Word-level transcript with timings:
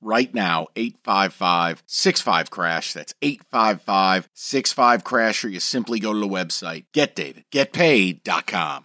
right 0.00 0.32
now 0.34 0.68
855 0.76 1.82
65 1.86 2.50
crash. 2.50 2.92
That's 2.92 3.14
855 3.22 4.28
65 4.34 5.04
crash 5.04 5.44
or 5.44 5.48
you 5.48 5.60
simply 5.60 6.00
go 6.00 6.12
to 6.12 6.18
the 6.18 6.28
website 6.28 6.84
getdavidgetpaid.com 6.92 8.84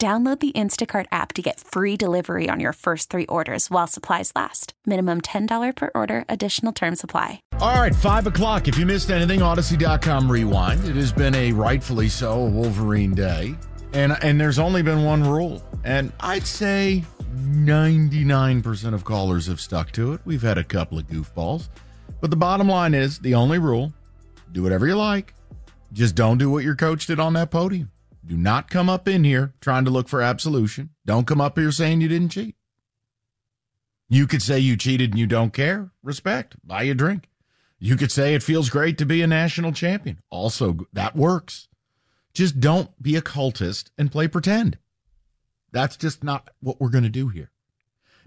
Download 0.00 0.38
the 0.38 0.52
Instacart 0.52 1.06
app 1.10 1.32
to 1.32 1.42
get 1.42 1.58
free 1.58 1.96
delivery 1.96 2.48
on 2.48 2.60
your 2.60 2.72
first 2.72 3.10
three 3.10 3.26
orders 3.26 3.68
while 3.68 3.88
supplies 3.88 4.30
last. 4.36 4.72
Minimum 4.86 5.22
$10 5.22 5.74
per 5.74 5.90
order, 5.92 6.24
additional 6.28 6.72
term 6.72 6.94
supply. 6.94 7.42
All 7.58 7.80
right, 7.80 7.92
5 7.92 8.28
o'clock. 8.28 8.68
If 8.68 8.78
you 8.78 8.86
missed 8.86 9.10
anything, 9.10 9.40
Audacy.com 9.40 10.30
rewind. 10.30 10.84
It 10.84 10.94
has 10.94 11.12
been 11.12 11.34
a 11.34 11.50
rightfully 11.50 12.08
so 12.08 12.44
Wolverine 12.44 13.12
day. 13.12 13.56
And, 13.92 14.16
and 14.22 14.40
there's 14.40 14.60
only 14.60 14.82
been 14.82 15.02
one 15.02 15.24
rule. 15.24 15.64
And 15.82 16.12
I'd 16.20 16.46
say 16.46 17.02
99% 17.34 18.94
of 18.94 19.04
callers 19.04 19.48
have 19.48 19.60
stuck 19.60 19.90
to 19.92 20.12
it. 20.12 20.20
We've 20.24 20.42
had 20.42 20.58
a 20.58 20.64
couple 20.64 21.00
of 21.00 21.08
goofballs. 21.08 21.70
But 22.20 22.30
the 22.30 22.36
bottom 22.36 22.68
line 22.68 22.94
is 22.94 23.18
the 23.18 23.34
only 23.34 23.58
rule 23.58 23.92
do 24.52 24.62
whatever 24.62 24.86
you 24.86 24.94
like. 24.94 25.34
Just 25.92 26.14
don't 26.14 26.38
do 26.38 26.50
what 26.50 26.62
your 26.62 26.76
coach 26.76 27.06
did 27.06 27.18
on 27.18 27.32
that 27.32 27.50
podium. 27.50 27.90
Do 28.28 28.36
not 28.36 28.68
come 28.68 28.90
up 28.90 29.08
in 29.08 29.24
here 29.24 29.54
trying 29.58 29.86
to 29.86 29.90
look 29.90 30.06
for 30.06 30.20
absolution. 30.20 30.90
Don't 31.06 31.26
come 31.26 31.40
up 31.40 31.58
here 31.58 31.72
saying 31.72 32.02
you 32.02 32.08
didn't 32.08 32.28
cheat. 32.28 32.56
You 34.10 34.26
could 34.26 34.42
say 34.42 34.58
you 34.58 34.76
cheated 34.76 35.10
and 35.10 35.18
you 35.18 35.26
don't 35.26 35.54
care. 35.54 35.92
Respect. 36.02 36.56
Buy 36.62 36.82
you 36.82 36.92
a 36.92 36.94
drink. 36.94 37.30
You 37.78 37.96
could 37.96 38.12
say 38.12 38.34
it 38.34 38.42
feels 38.42 38.68
great 38.68 38.98
to 38.98 39.06
be 39.06 39.22
a 39.22 39.26
national 39.26 39.72
champion. 39.72 40.20
Also, 40.28 40.76
that 40.92 41.16
works. 41.16 41.68
Just 42.34 42.60
don't 42.60 43.02
be 43.02 43.16
a 43.16 43.22
cultist 43.22 43.90
and 43.96 44.12
play 44.12 44.28
pretend. 44.28 44.76
That's 45.72 45.96
just 45.96 46.22
not 46.22 46.50
what 46.60 46.80
we're 46.80 46.90
going 46.90 47.04
to 47.04 47.10
do 47.10 47.28
here. 47.28 47.50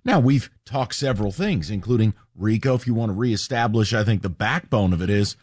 Now, 0.04 0.20
we've 0.20 0.50
talked 0.66 0.96
several 0.96 1.32
things, 1.32 1.70
including 1.70 2.16
Rico. 2.36 2.74
If 2.74 2.88
you 2.88 2.96
want 2.96 3.12
to 3.12 3.18
reestablish, 3.18 3.94
I 3.94 4.04
think 4.04 4.24
the 4.24 4.30
backbone 4.30 4.94
of 4.94 5.02
it 5.02 5.12
is 5.12 5.36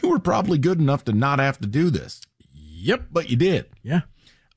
you 0.00 0.08
were 0.08 0.18
probably 0.18 0.56
good 0.56 0.78
enough 0.78 1.04
to 1.04 1.12
not 1.12 1.38
have 1.38 1.58
to 1.60 1.66
do 1.66 1.90
this. 1.90 2.22
Yep. 2.76 3.06
But 3.10 3.30
you 3.30 3.36
did. 3.36 3.66
Yeah. 3.82 4.02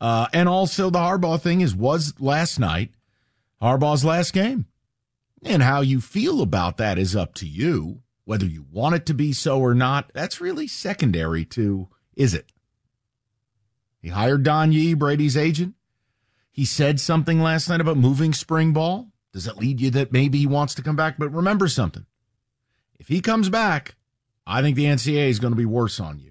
Uh, 0.01 0.27
and 0.33 0.47
also 0.47 0.89
the 0.89 0.99
Harbaugh 0.99 1.41
thing 1.41 1.61
is 1.61 1.75
was 1.75 2.13
last 2.19 2.59
night 2.59 2.91
Harbaugh's 3.61 4.05
last 4.05 4.33
game. 4.33 4.65
And 5.43 5.63
how 5.63 5.81
you 5.81 6.01
feel 6.01 6.41
about 6.41 6.77
that 6.77 6.97
is 6.97 7.15
up 7.15 7.33
to 7.35 7.47
you. 7.47 8.01
Whether 8.25 8.45
you 8.45 8.65
want 8.71 8.95
it 8.95 9.05
to 9.07 9.13
be 9.13 9.33
so 9.33 9.59
or 9.59 9.73
not, 9.73 10.11
that's 10.13 10.41
really 10.41 10.67
secondary 10.67 11.45
to 11.45 11.87
is 12.15 12.33
it? 12.33 12.51
He 14.01 14.09
hired 14.09 14.43
Don 14.43 14.71
Yee, 14.71 14.93
Brady's 14.93 15.37
agent. 15.37 15.75
He 16.51 16.65
said 16.65 16.99
something 16.99 17.41
last 17.41 17.69
night 17.69 17.81
about 17.81 17.97
moving 17.97 18.33
spring 18.33 18.73
ball. 18.73 19.07
Does 19.33 19.45
that 19.45 19.57
lead 19.57 19.79
you 19.79 19.89
that 19.91 20.11
maybe 20.11 20.39
he 20.39 20.47
wants 20.47 20.75
to 20.75 20.81
come 20.81 20.95
back? 20.95 21.15
But 21.17 21.33
remember 21.33 21.67
something. 21.67 22.05
If 22.99 23.07
he 23.07 23.21
comes 23.21 23.49
back, 23.49 23.95
I 24.45 24.61
think 24.61 24.75
the 24.75 24.85
NCAA 24.85 25.29
is 25.29 25.39
going 25.39 25.53
to 25.53 25.57
be 25.57 25.65
worse 25.65 25.99
on 25.99 26.19
you. 26.19 26.28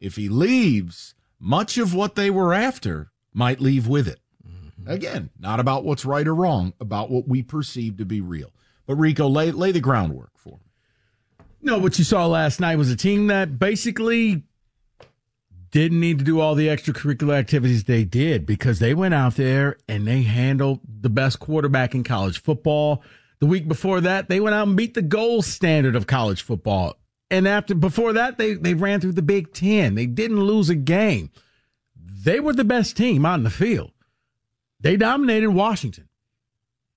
If 0.00 0.16
he 0.16 0.28
leaves, 0.28 1.14
much 1.38 1.78
of 1.78 1.94
what 1.94 2.14
they 2.14 2.30
were 2.30 2.54
after 2.54 3.12
might 3.32 3.60
leave 3.60 3.86
with 3.86 4.08
it. 4.08 4.20
Mm-hmm. 4.46 4.90
Again, 4.90 5.30
not 5.38 5.60
about 5.60 5.84
what's 5.84 6.04
right 6.04 6.26
or 6.26 6.34
wrong, 6.34 6.72
about 6.80 7.10
what 7.10 7.28
we 7.28 7.42
perceive 7.42 7.98
to 7.98 8.04
be 8.04 8.20
real. 8.20 8.50
But 8.86 8.96
Rico, 8.96 9.28
lay, 9.28 9.52
lay 9.52 9.72
the 9.72 9.80
groundwork 9.80 10.32
for 10.36 10.58
me. 10.58 11.44
No, 11.62 11.78
what 11.78 11.98
you 11.98 12.04
saw 12.04 12.26
last 12.26 12.58
night 12.58 12.76
was 12.76 12.90
a 12.90 12.96
team 12.96 13.26
that 13.26 13.58
basically 13.58 14.44
didn't 15.70 16.00
need 16.00 16.18
to 16.18 16.24
do 16.24 16.40
all 16.40 16.54
the 16.54 16.68
extracurricular 16.68 17.34
activities 17.34 17.84
they 17.84 18.02
did 18.04 18.46
because 18.46 18.78
they 18.78 18.94
went 18.94 19.14
out 19.14 19.36
there 19.36 19.76
and 19.86 20.06
they 20.06 20.22
handled 20.22 20.80
the 20.84 21.10
best 21.10 21.38
quarterback 21.38 21.94
in 21.94 22.02
college 22.02 22.40
football. 22.40 23.02
The 23.38 23.46
week 23.46 23.68
before 23.68 24.00
that, 24.00 24.28
they 24.28 24.40
went 24.40 24.54
out 24.54 24.66
and 24.66 24.76
beat 24.76 24.94
the 24.94 25.02
gold 25.02 25.44
standard 25.44 25.94
of 25.94 26.06
college 26.06 26.42
football 26.42 26.96
and 27.30 27.46
after 27.46 27.74
before 27.74 28.12
that, 28.14 28.38
they 28.38 28.54
they 28.54 28.74
ran 28.74 29.00
through 29.00 29.12
the 29.12 29.22
Big 29.22 29.52
Ten. 29.52 29.94
They 29.94 30.06
didn't 30.06 30.40
lose 30.40 30.68
a 30.68 30.74
game. 30.74 31.30
They 31.96 32.40
were 32.40 32.52
the 32.52 32.64
best 32.64 32.96
team 32.96 33.24
on 33.24 33.44
the 33.44 33.50
field. 33.50 33.92
They 34.80 34.96
dominated 34.96 35.50
Washington. 35.50 36.08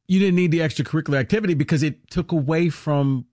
You 0.07 0.19
didn't 0.19 0.35
need 0.35 0.51
the 0.51 0.59
extracurricular 0.59 1.19
activity 1.19 1.53
because 1.53 1.83
it 1.83 2.09
took 2.09 2.31
away 2.31 2.69
from 2.69 3.25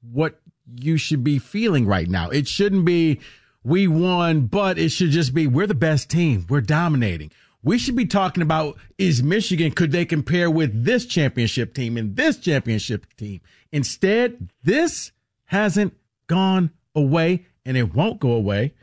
what 0.00 0.40
you 0.66 0.96
should 0.96 1.24
be 1.24 1.38
feeling 1.38 1.86
right 1.86 2.08
now. 2.08 2.30
It 2.30 2.48
shouldn't 2.48 2.84
be 2.84 3.20
we 3.62 3.86
won, 3.86 4.46
but 4.46 4.78
it 4.78 4.90
should 4.90 5.10
just 5.10 5.34
be 5.34 5.46
we're 5.46 5.66
the 5.66 5.74
best 5.74 6.10
team. 6.10 6.46
We're 6.48 6.60
dominating. 6.60 7.30
We 7.62 7.78
should 7.78 7.96
be 7.96 8.06
talking 8.06 8.42
about 8.42 8.76
is 8.98 9.22
Michigan, 9.22 9.72
could 9.72 9.90
they 9.90 10.04
compare 10.04 10.50
with 10.50 10.84
this 10.84 11.06
championship 11.06 11.74
team 11.74 11.96
and 11.96 12.14
this 12.14 12.38
championship 12.38 13.06
team? 13.16 13.40
Instead, 13.72 14.50
this 14.62 15.12
hasn't 15.46 15.94
gone 16.26 16.70
away 16.94 17.46
and 17.64 17.76
it 17.76 17.94
won't 17.94 18.20
go 18.20 18.32
away. 18.32 18.74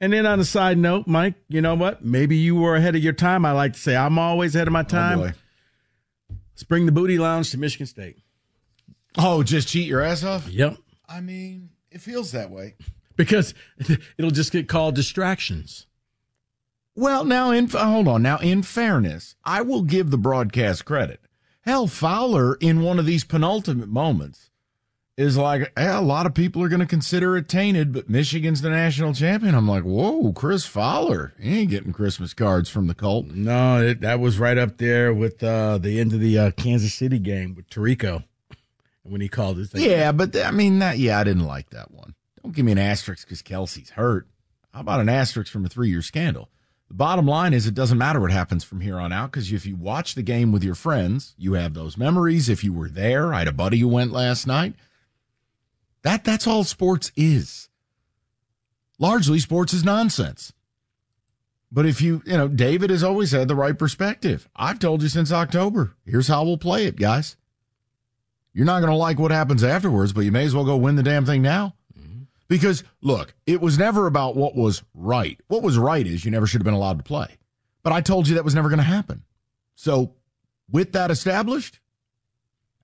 And 0.00 0.12
then 0.12 0.26
on 0.26 0.40
a 0.40 0.44
side 0.44 0.78
note, 0.78 1.06
Mike, 1.06 1.34
you 1.48 1.60
know 1.60 1.74
what? 1.74 2.04
Maybe 2.04 2.36
you 2.36 2.56
were 2.56 2.74
ahead 2.74 2.96
of 2.96 3.02
your 3.02 3.12
time. 3.12 3.44
I 3.44 3.52
like 3.52 3.74
to 3.74 3.78
say 3.78 3.96
I'm 3.96 4.18
always 4.18 4.54
ahead 4.54 4.66
of 4.66 4.72
my 4.72 4.80
oh, 4.80 4.84
time. 4.84 5.20
Oh 5.20 5.30
Let's 6.52 6.64
bring 6.64 6.86
the 6.86 6.92
booty 6.92 7.18
lounge 7.18 7.50
to 7.52 7.58
Michigan 7.58 7.86
State. 7.86 8.18
Oh, 9.16 9.42
just 9.42 9.68
cheat 9.68 9.86
your 9.86 10.00
ass 10.00 10.24
off? 10.24 10.48
Yep. 10.48 10.76
I 11.08 11.20
mean, 11.20 11.70
it 11.90 12.00
feels 12.00 12.32
that 12.32 12.50
way. 12.50 12.74
Because 13.16 13.54
it'll 14.18 14.30
just 14.30 14.52
get 14.52 14.68
called 14.68 14.94
distractions. 14.94 15.86
Well, 16.94 17.24
now, 17.24 17.50
in 17.50 17.74
uh, 17.74 17.84
hold 17.84 18.08
on. 18.08 18.22
Now, 18.22 18.38
in 18.38 18.62
fairness, 18.62 19.34
I 19.44 19.62
will 19.62 19.82
give 19.82 20.10
the 20.10 20.18
broadcast 20.18 20.84
credit. 20.84 21.20
Hell, 21.62 21.86
Fowler, 21.86 22.56
in 22.56 22.82
one 22.82 22.98
of 22.98 23.06
these 23.06 23.24
penultimate 23.24 23.88
moments, 23.88 24.50
is 25.16 25.36
like, 25.36 25.72
hey, 25.76 25.88
a 25.88 26.00
lot 26.00 26.26
of 26.26 26.34
people 26.34 26.62
are 26.62 26.68
going 26.68 26.80
to 26.80 26.86
consider 26.86 27.36
it 27.36 27.48
tainted, 27.48 27.92
but 27.92 28.08
Michigan's 28.08 28.62
the 28.62 28.70
national 28.70 29.12
champion. 29.12 29.54
I'm 29.54 29.68
like, 29.68 29.84
whoa, 29.84 30.32
Chris 30.32 30.64
Fowler. 30.64 31.34
He 31.38 31.60
ain't 31.60 31.70
getting 31.70 31.92
Christmas 31.92 32.32
cards 32.32 32.70
from 32.70 32.86
the 32.86 32.94
Colt. 32.94 33.26
No, 33.26 33.82
it, 33.82 34.00
that 34.00 34.20
was 34.20 34.38
right 34.38 34.56
up 34.56 34.78
there 34.78 35.12
with 35.12 35.42
uh, 35.42 35.78
the 35.78 36.00
end 36.00 36.12
of 36.12 36.20
the 36.20 36.38
uh, 36.38 36.50
Kansas 36.52 36.94
City 36.94 37.18
game 37.18 37.54
with 37.54 37.68
Tirico 37.68 38.24
when 39.02 39.20
he 39.20 39.28
called 39.28 39.58
his 39.58 39.70
thing. 39.70 39.88
Yeah, 39.88 40.12
but 40.12 40.34
I 40.36 40.50
mean, 40.50 40.78
that, 40.78 40.98
yeah, 40.98 41.18
I 41.18 41.24
didn't 41.24 41.46
like 41.46 41.70
that 41.70 41.90
one. 41.90 42.14
Don't 42.42 42.54
give 42.54 42.64
me 42.64 42.72
an 42.72 42.78
asterisk 42.78 43.26
because 43.26 43.42
Kelce's 43.42 43.90
hurt. 43.90 44.26
How 44.72 44.80
about 44.80 45.00
an 45.00 45.10
asterisk 45.10 45.52
from 45.52 45.66
a 45.66 45.68
three 45.68 45.90
year 45.90 46.02
scandal? 46.02 46.48
The 46.88 46.94
bottom 46.94 47.26
line 47.26 47.54
is 47.54 47.66
it 47.66 47.74
doesn't 47.74 47.98
matter 47.98 48.20
what 48.20 48.30
happens 48.30 48.64
from 48.64 48.80
here 48.80 48.98
on 48.98 49.12
out 49.12 49.30
because 49.30 49.52
if 49.52 49.64
you 49.66 49.76
watch 49.76 50.14
the 50.14 50.22
game 50.22 50.52
with 50.52 50.64
your 50.64 50.74
friends, 50.74 51.34
you 51.38 51.54
have 51.54 51.74
those 51.74 51.96
memories. 51.96 52.48
If 52.48 52.64
you 52.64 52.72
were 52.72 52.88
there, 52.88 53.32
I 53.32 53.40
had 53.40 53.48
a 53.48 53.52
buddy 53.52 53.78
who 53.78 53.88
went 53.88 54.12
last 54.12 54.46
night 54.46 54.74
that 56.02 56.24
that's 56.24 56.46
all 56.46 56.64
sports 56.64 57.12
is. 57.16 57.68
Largely 58.98 59.38
sports 59.38 59.72
is 59.72 59.84
nonsense. 59.84 60.52
But 61.72 61.86
if 61.86 62.02
you, 62.02 62.22
you 62.26 62.36
know, 62.36 62.48
David 62.48 62.90
has 62.90 63.02
always 63.02 63.32
had 63.32 63.48
the 63.48 63.54
right 63.54 63.78
perspective. 63.78 64.48
I've 64.54 64.78
told 64.78 65.02
you 65.02 65.08
since 65.08 65.32
October. 65.32 65.96
Here's 66.04 66.28
how 66.28 66.44
we'll 66.44 66.58
play 66.58 66.84
it, 66.84 66.96
guys. 66.96 67.36
You're 68.52 68.66
not 68.66 68.80
going 68.80 68.90
to 68.90 68.96
like 68.96 69.18
what 69.18 69.30
happens 69.30 69.64
afterwards, 69.64 70.12
but 70.12 70.20
you 70.26 70.32
may 70.32 70.44
as 70.44 70.54
well 70.54 70.66
go 70.66 70.76
win 70.76 70.96
the 70.96 71.02
damn 71.02 71.24
thing 71.24 71.40
now. 71.40 71.74
Mm-hmm. 71.98 72.24
Because 72.46 72.84
look, 73.00 73.34
it 73.46 73.62
was 73.62 73.78
never 73.78 74.06
about 74.06 74.36
what 74.36 74.54
was 74.54 74.82
right. 74.94 75.40
What 75.48 75.62
was 75.62 75.78
right 75.78 76.06
is 76.06 76.24
you 76.24 76.30
never 76.30 76.46
should 76.46 76.60
have 76.60 76.66
been 76.66 76.74
allowed 76.74 76.98
to 76.98 77.04
play. 77.04 77.38
But 77.82 77.94
I 77.94 78.02
told 78.02 78.28
you 78.28 78.34
that 78.34 78.44
was 78.44 78.54
never 78.54 78.68
going 78.68 78.78
to 78.78 78.84
happen. 78.84 79.22
So, 79.74 80.14
with 80.70 80.92
that 80.92 81.10
established, 81.10 81.80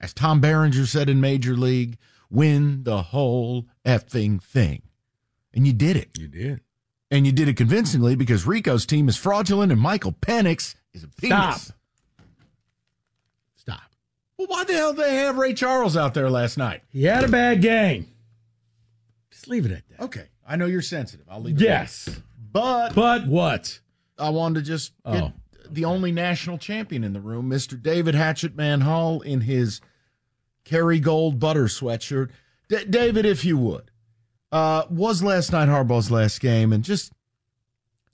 as 0.00 0.14
Tom 0.14 0.40
Berenger 0.40 0.86
said 0.86 1.08
in 1.08 1.20
Major 1.20 1.54
League, 1.54 1.98
win 2.30 2.84
the 2.84 3.02
whole 3.02 3.66
effing 3.84 4.42
thing. 4.42 4.82
And 5.54 5.66
you 5.66 5.72
did 5.72 5.96
it. 5.96 6.10
You 6.18 6.28
did. 6.28 6.60
And 7.10 7.24
you 7.26 7.32
did 7.32 7.48
it 7.48 7.56
convincingly 7.56 8.14
because 8.16 8.46
Rico's 8.46 8.84
team 8.84 9.08
is 9.08 9.16
fraudulent 9.16 9.72
and 9.72 9.80
Michael 9.80 10.12
Penix 10.12 10.74
is 10.92 11.04
a 11.04 11.08
penis. 11.08 11.62
Stop. 11.62 11.76
Stop. 13.56 13.80
Well, 14.36 14.48
why 14.48 14.64
the 14.64 14.74
hell 14.74 14.92
did 14.92 15.04
they 15.04 15.14
have 15.16 15.38
Ray 15.38 15.54
Charles 15.54 15.96
out 15.96 16.14
there 16.14 16.30
last 16.30 16.58
night? 16.58 16.82
He 16.90 17.04
had 17.04 17.24
a 17.24 17.28
bad 17.28 17.62
game. 17.62 18.08
Just 19.30 19.48
leave 19.48 19.66
it 19.66 19.72
at 19.72 19.88
that. 19.88 20.00
Okay, 20.04 20.26
I 20.46 20.56
know 20.56 20.66
you're 20.66 20.82
sensitive. 20.82 21.26
I'll 21.30 21.40
leave 21.40 21.56
it. 21.56 21.64
Yes. 21.64 22.08
but 22.52 22.94
But 22.94 23.26
what? 23.26 23.80
I 24.18 24.30
wanted 24.30 24.60
to 24.64 24.66
just 24.66 24.92
get 25.10 25.22
Oh. 25.24 25.32
the 25.70 25.84
only 25.84 26.12
national 26.12 26.58
champion 26.58 27.04
in 27.04 27.12
the 27.12 27.20
room, 27.20 27.48
Mr. 27.48 27.80
David 27.80 28.14
Hatchetman 28.14 28.82
Hall, 28.82 29.20
in 29.20 29.42
his 29.42 29.80
Kerrygold 30.68 31.38
butter 31.38 31.64
sweatshirt. 31.64 32.30
D- 32.68 32.84
David, 32.84 33.24
if 33.24 33.44
you 33.44 33.56
would, 33.58 33.90
uh, 34.52 34.84
was 34.90 35.22
last 35.22 35.52
night 35.52 35.68
Harbaugh's 35.68 36.10
last 36.10 36.40
game, 36.40 36.72
and 36.72 36.84
just 36.84 37.12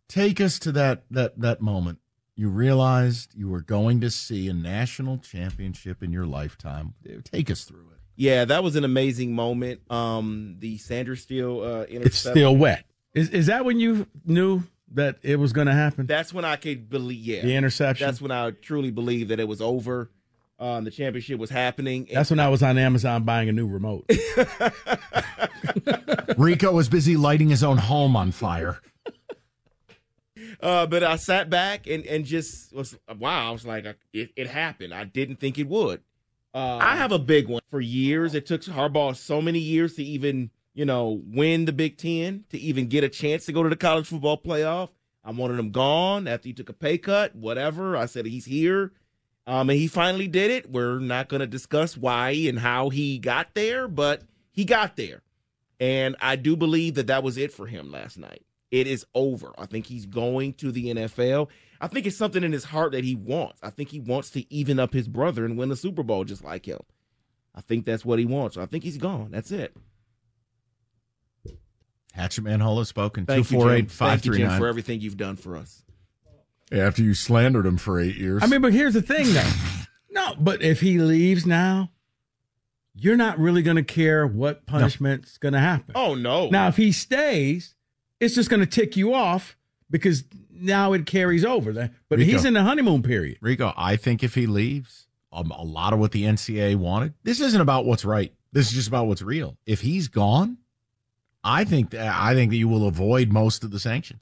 take 0.09 0.41
us 0.41 0.59
to 0.61 0.73
that 0.73 1.05
that 1.11 1.39
that 1.41 1.61
moment. 1.61 1.99
You 2.37 2.49
realized 2.49 3.33
you 3.35 3.49
were 3.49 3.61
going 3.61 4.01
to 4.01 4.11
see 4.11 4.49
a 4.49 4.53
national 4.53 5.19
championship 5.19 6.03
in 6.03 6.12
your 6.12 6.27
lifetime. 6.27 6.95
Take 7.23 7.49
us 7.51 7.62
through 7.65 7.87
it. 7.93 7.99
Yeah, 8.17 8.45
that 8.45 8.65
was 8.65 8.75
an 8.77 8.85
amazing 8.85 9.35
moment. 9.35 9.81
Um, 9.91 10.56
the 10.59 10.79
Sainristil 10.79 11.62
uh, 11.62 11.85
interception. 11.85 12.03
It's 12.06 12.19
still 12.19 12.56
wet. 12.56 12.85
Is 13.12 13.31
is 13.31 13.47
that 13.47 13.65
when 13.65 13.79
you 13.81 14.06
knew 14.25 14.65
that 14.93 15.19
it 15.23 15.37
was 15.37 15.53
going 15.53 15.67
to 15.67 15.73
happen? 15.73 16.06
That's 16.06 16.33
when 16.33 16.45
I 16.45 16.56
could 16.56 16.89
believe. 16.89 17.25
Yeah, 17.25 17.43
the 17.43 17.55
interception. 17.56 18.06
That's 18.06 18.21
when 18.21 18.31
I 18.31 18.51
truly 18.51 18.91
believed 18.91 19.31
that 19.31 19.41
it 19.41 19.49
was 19.49 19.61
over. 19.61 20.11
Um, 20.65 20.85
the 20.85 20.91
championship 20.91 21.39
was 21.39 21.51
happening. 21.51 22.09
That's 22.11 22.31
when 22.31 22.41
I 22.41 22.49
was 22.49 22.63
on 22.63 22.79
Amazon 22.79 23.25
buying 23.25 23.51
a 23.51 23.53
new 23.53 23.67
remote. 23.67 24.09
Rico 26.39 26.73
was 26.73 26.89
busy 26.89 27.19
lighting 27.19 27.51
his 27.51 27.63
own 27.63 27.77
home 27.77 28.17
on 28.17 28.33
fire. 28.33 28.81
Uh, 30.63 30.87
but 30.87 31.05
I 31.05 31.17
sat 31.17 31.51
back 31.51 31.87
and, 31.87 32.07
and 32.07 32.25
just 32.25 32.73
was 32.73 32.97
wow. 33.19 33.51
I 33.51 33.51
was 33.51 33.67
like, 33.67 33.85
it, 34.15 34.31
it 34.37 34.47
happened. 34.47 34.95
I 34.95 35.05
didn't 35.05 35.37
think 35.37 35.59
it 35.59 35.69
would. 35.69 36.01
Uh, 36.55 36.79
I 36.81 36.97
have 36.97 37.13
a 37.13 37.19
big 37.19 37.47
one 37.47 37.61
for 37.71 37.83
years. 37.83 38.35
It 38.35 38.47
took 38.47 38.63
Harbaugh 38.63 39.15
so 39.17 39.43
many 39.43 39.59
years 39.59 39.97
to 39.97 40.03
even 40.03 40.51
you 40.73 40.87
know 40.87 41.21
win 41.27 41.67
the 41.67 41.75
Big 41.75 41.99
Ten, 41.99 42.45
to 42.49 42.59
even 42.59 42.87
get 42.87 43.05
a 43.05 43.11
chance 43.11 43.45
to 43.45 43.53
go 43.53 43.63
to 43.63 43.69
the 43.69 43.77
college 43.77 44.07
football 44.07 44.41
playoff. 44.41 44.89
I 45.23 45.33
wanted 45.33 45.59
him 45.59 45.73
gone 45.73 46.27
after 46.27 46.49
he 46.49 46.55
took 46.55 46.71
a 46.71 46.75
pay 46.75 46.97
cut, 46.97 47.37
whatever. 47.37 47.99
I 47.99 48.07
said 48.07 48.25
he's 48.25 48.47
here, 48.47 48.93
um, 49.46 49.70
and 49.70 49.79
he 49.79 49.87
finally 49.87 50.29
did 50.29 50.50
it. 50.50 50.70
We're 50.70 50.99
not 50.99 51.29
going 51.29 51.41
to 51.41 51.46
discuss 51.46 51.96
why 51.96 52.31
and 52.31 52.58
how 52.58 52.88
he 52.91 53.19
got 53.19 53.55
there, 53.55 53.88
but 53.88 54.23
he 54.50 54.64
got 54.64 54.96
there, 54.96 55.23
and 55.81 56.17
I 56.20 56.37
do 56.37 56.56
believe 56.56 56.94
that 56.94 57.08
that 57.08 57.23
was 57.23 57.37
it 57.37 57.52
for 57.52 57.67
him 57.67 57.91
last 57.91 58.19
night. 58.19 58.44
It 58.70 58.87
is 58.87 59.06
over. 59.14 59.52
I 59.56 59.67
think 59.67 59.87
he's 59.87 60.06
going 60.06 60.55
to 60.55 60.73
the 60.73 60.94
NFL. 60.94 61.49
I 61.81 61.87
think 61.87 62.06
it's 62.06 62.17
something 62.17 62.43
in 62.43 62.50
his 62.50 62.64
heart 62.64 62.93
that 62.93 63.05
he 63.05 63.14
wants. 63.14 63.61
I 63.62 63.70
think 63.70 63.91
he 63.91 64.00
wants 64.00 64.31
to 64.31 64.52
even 64.52 64.81
up 64.81 64.93
his 64.93 65.06
brother 65.06 65.44
and 65.44 65.56
win 65.56 65.69
the 65.69 65.76
Super 65.76 66.02
Bowl 66.02 66.25
just 66.25 66.43
like 66.43 66.67
him. 66.67 66.81
I 67.55 67.61
think 67.61 67.85
that's 67.85 68.05
what 68.05 68.19
he 68.19 68.25
wants. 68.25 68.56
I 68.56 68.67
think 68.67 68.82
he's 68.82 68.96
gone. 68.96 69.31
That's 69.31 69.52
it. 69.52 69.76
Hatchetman 72.17 72.61
Hall 72.61 72.79
has 72.79 72.88
spoken. 72.88 73.26
Thank 73.26 73.50
you, 73.50 73.58
Jim. 73.58 73.87
248 73.87 73.91
Thank 73.93 74.25
you, 74.25 74.32
Jim, 74.35 74.58
for 74.58 74.67
everything 74.67 75.00
you've 75.00 75.17
done 75.17 75.37
for 75.37 75.56
us. 75.56 75.84
After 76.73 77.03
you 77.03 77.15
slandered 77.15 77.67
him 77.67 77.77
for 77.77 78.01
eight 78.01 78.17
years. 78.17 78.43
I 78.43 78.47
mean, 78.47 78.61
but 78.63 78.73
here's 78.73 78.95
the 78.95 79.03
thing, 79.03 79.33
though. 79.33 79.43
No, 80.15 80.33
but 80.39 80.63
if 80.63 80.81
he 80.81 80.99
leaves 80.99 81.45
now, 81.45 81.91
you're 82.95 83.17
not 83.17 83.37
really 83.41 83.63
going 83.63 83.77
to 83.77 83.83
care 83.83 84.25
what 84.29 84.65
punishment's 84.65 85.39
going 85.39 85.55
to 85.55 85.59
happen. 85.59 85.93
Oh 85.97 86.15
no! 86.15 86.49
Now, 86.51 86.69
if 86.69 86.77
he 86.77 86.93
stays, 86.93 87.75
it's 88.21 88.37
just 88.37 88.49
going 88.49 88.61
to 88.61 88.67
tick 88.67 88.97
you 88.97 89.13
off 89.13 89.57
because 89.91 90.23
now 90.51 90.93
it 90.93 91.05
carries 91.05 91.45
over. 91.45 91.73
There. 91.73 91.91
But 92.09 92.21
Rico. 92.21 92.31
he's 92.31 92.45
in 92.45 92.55
the 92.55 92.63
honeymoon 92.63 93.03
period. 93.03 93.39
Rico, 93.41 93.73
I 93.77 93.97
think 93.97 94.23
if 94.23 94.37
he 94.37 94.47
leaves, 94.47 95.09
um, 95.33 95.51
a 95.51 95.65
lot 95.65 95.93
of 95.93 95.99
what 95.99 96.13
the 96.13 96.23
NCAA 96.23 96.77
wanted. 96.77 97.15
This 97.25 97.41
isn't 97.41 97.61
about 97.61 97.85
what's 97.85 98.05
right. 98.05 98.33
This 98.53 98.69
is 98.69 98.73
just 98.75 98.89
about 98.89 99.09
what's 99.09 99.23
real. 99.23 99.57
If 99.67 99.81
he's 99.81 100.07
gone, 100.07 100.59
I 101.43 101.65
think 101.65 101.91
that 101.91 102.15
I 102.15 102.35
think 102.35 102.53
that 102.53 102.57
you 102.57 102.69
will 102.69 102.87
avoid 102.87 103.33
most 103.33 103.65
of 103.65 103.73
the 103.73 103.81
sanctions. 103.81 104.21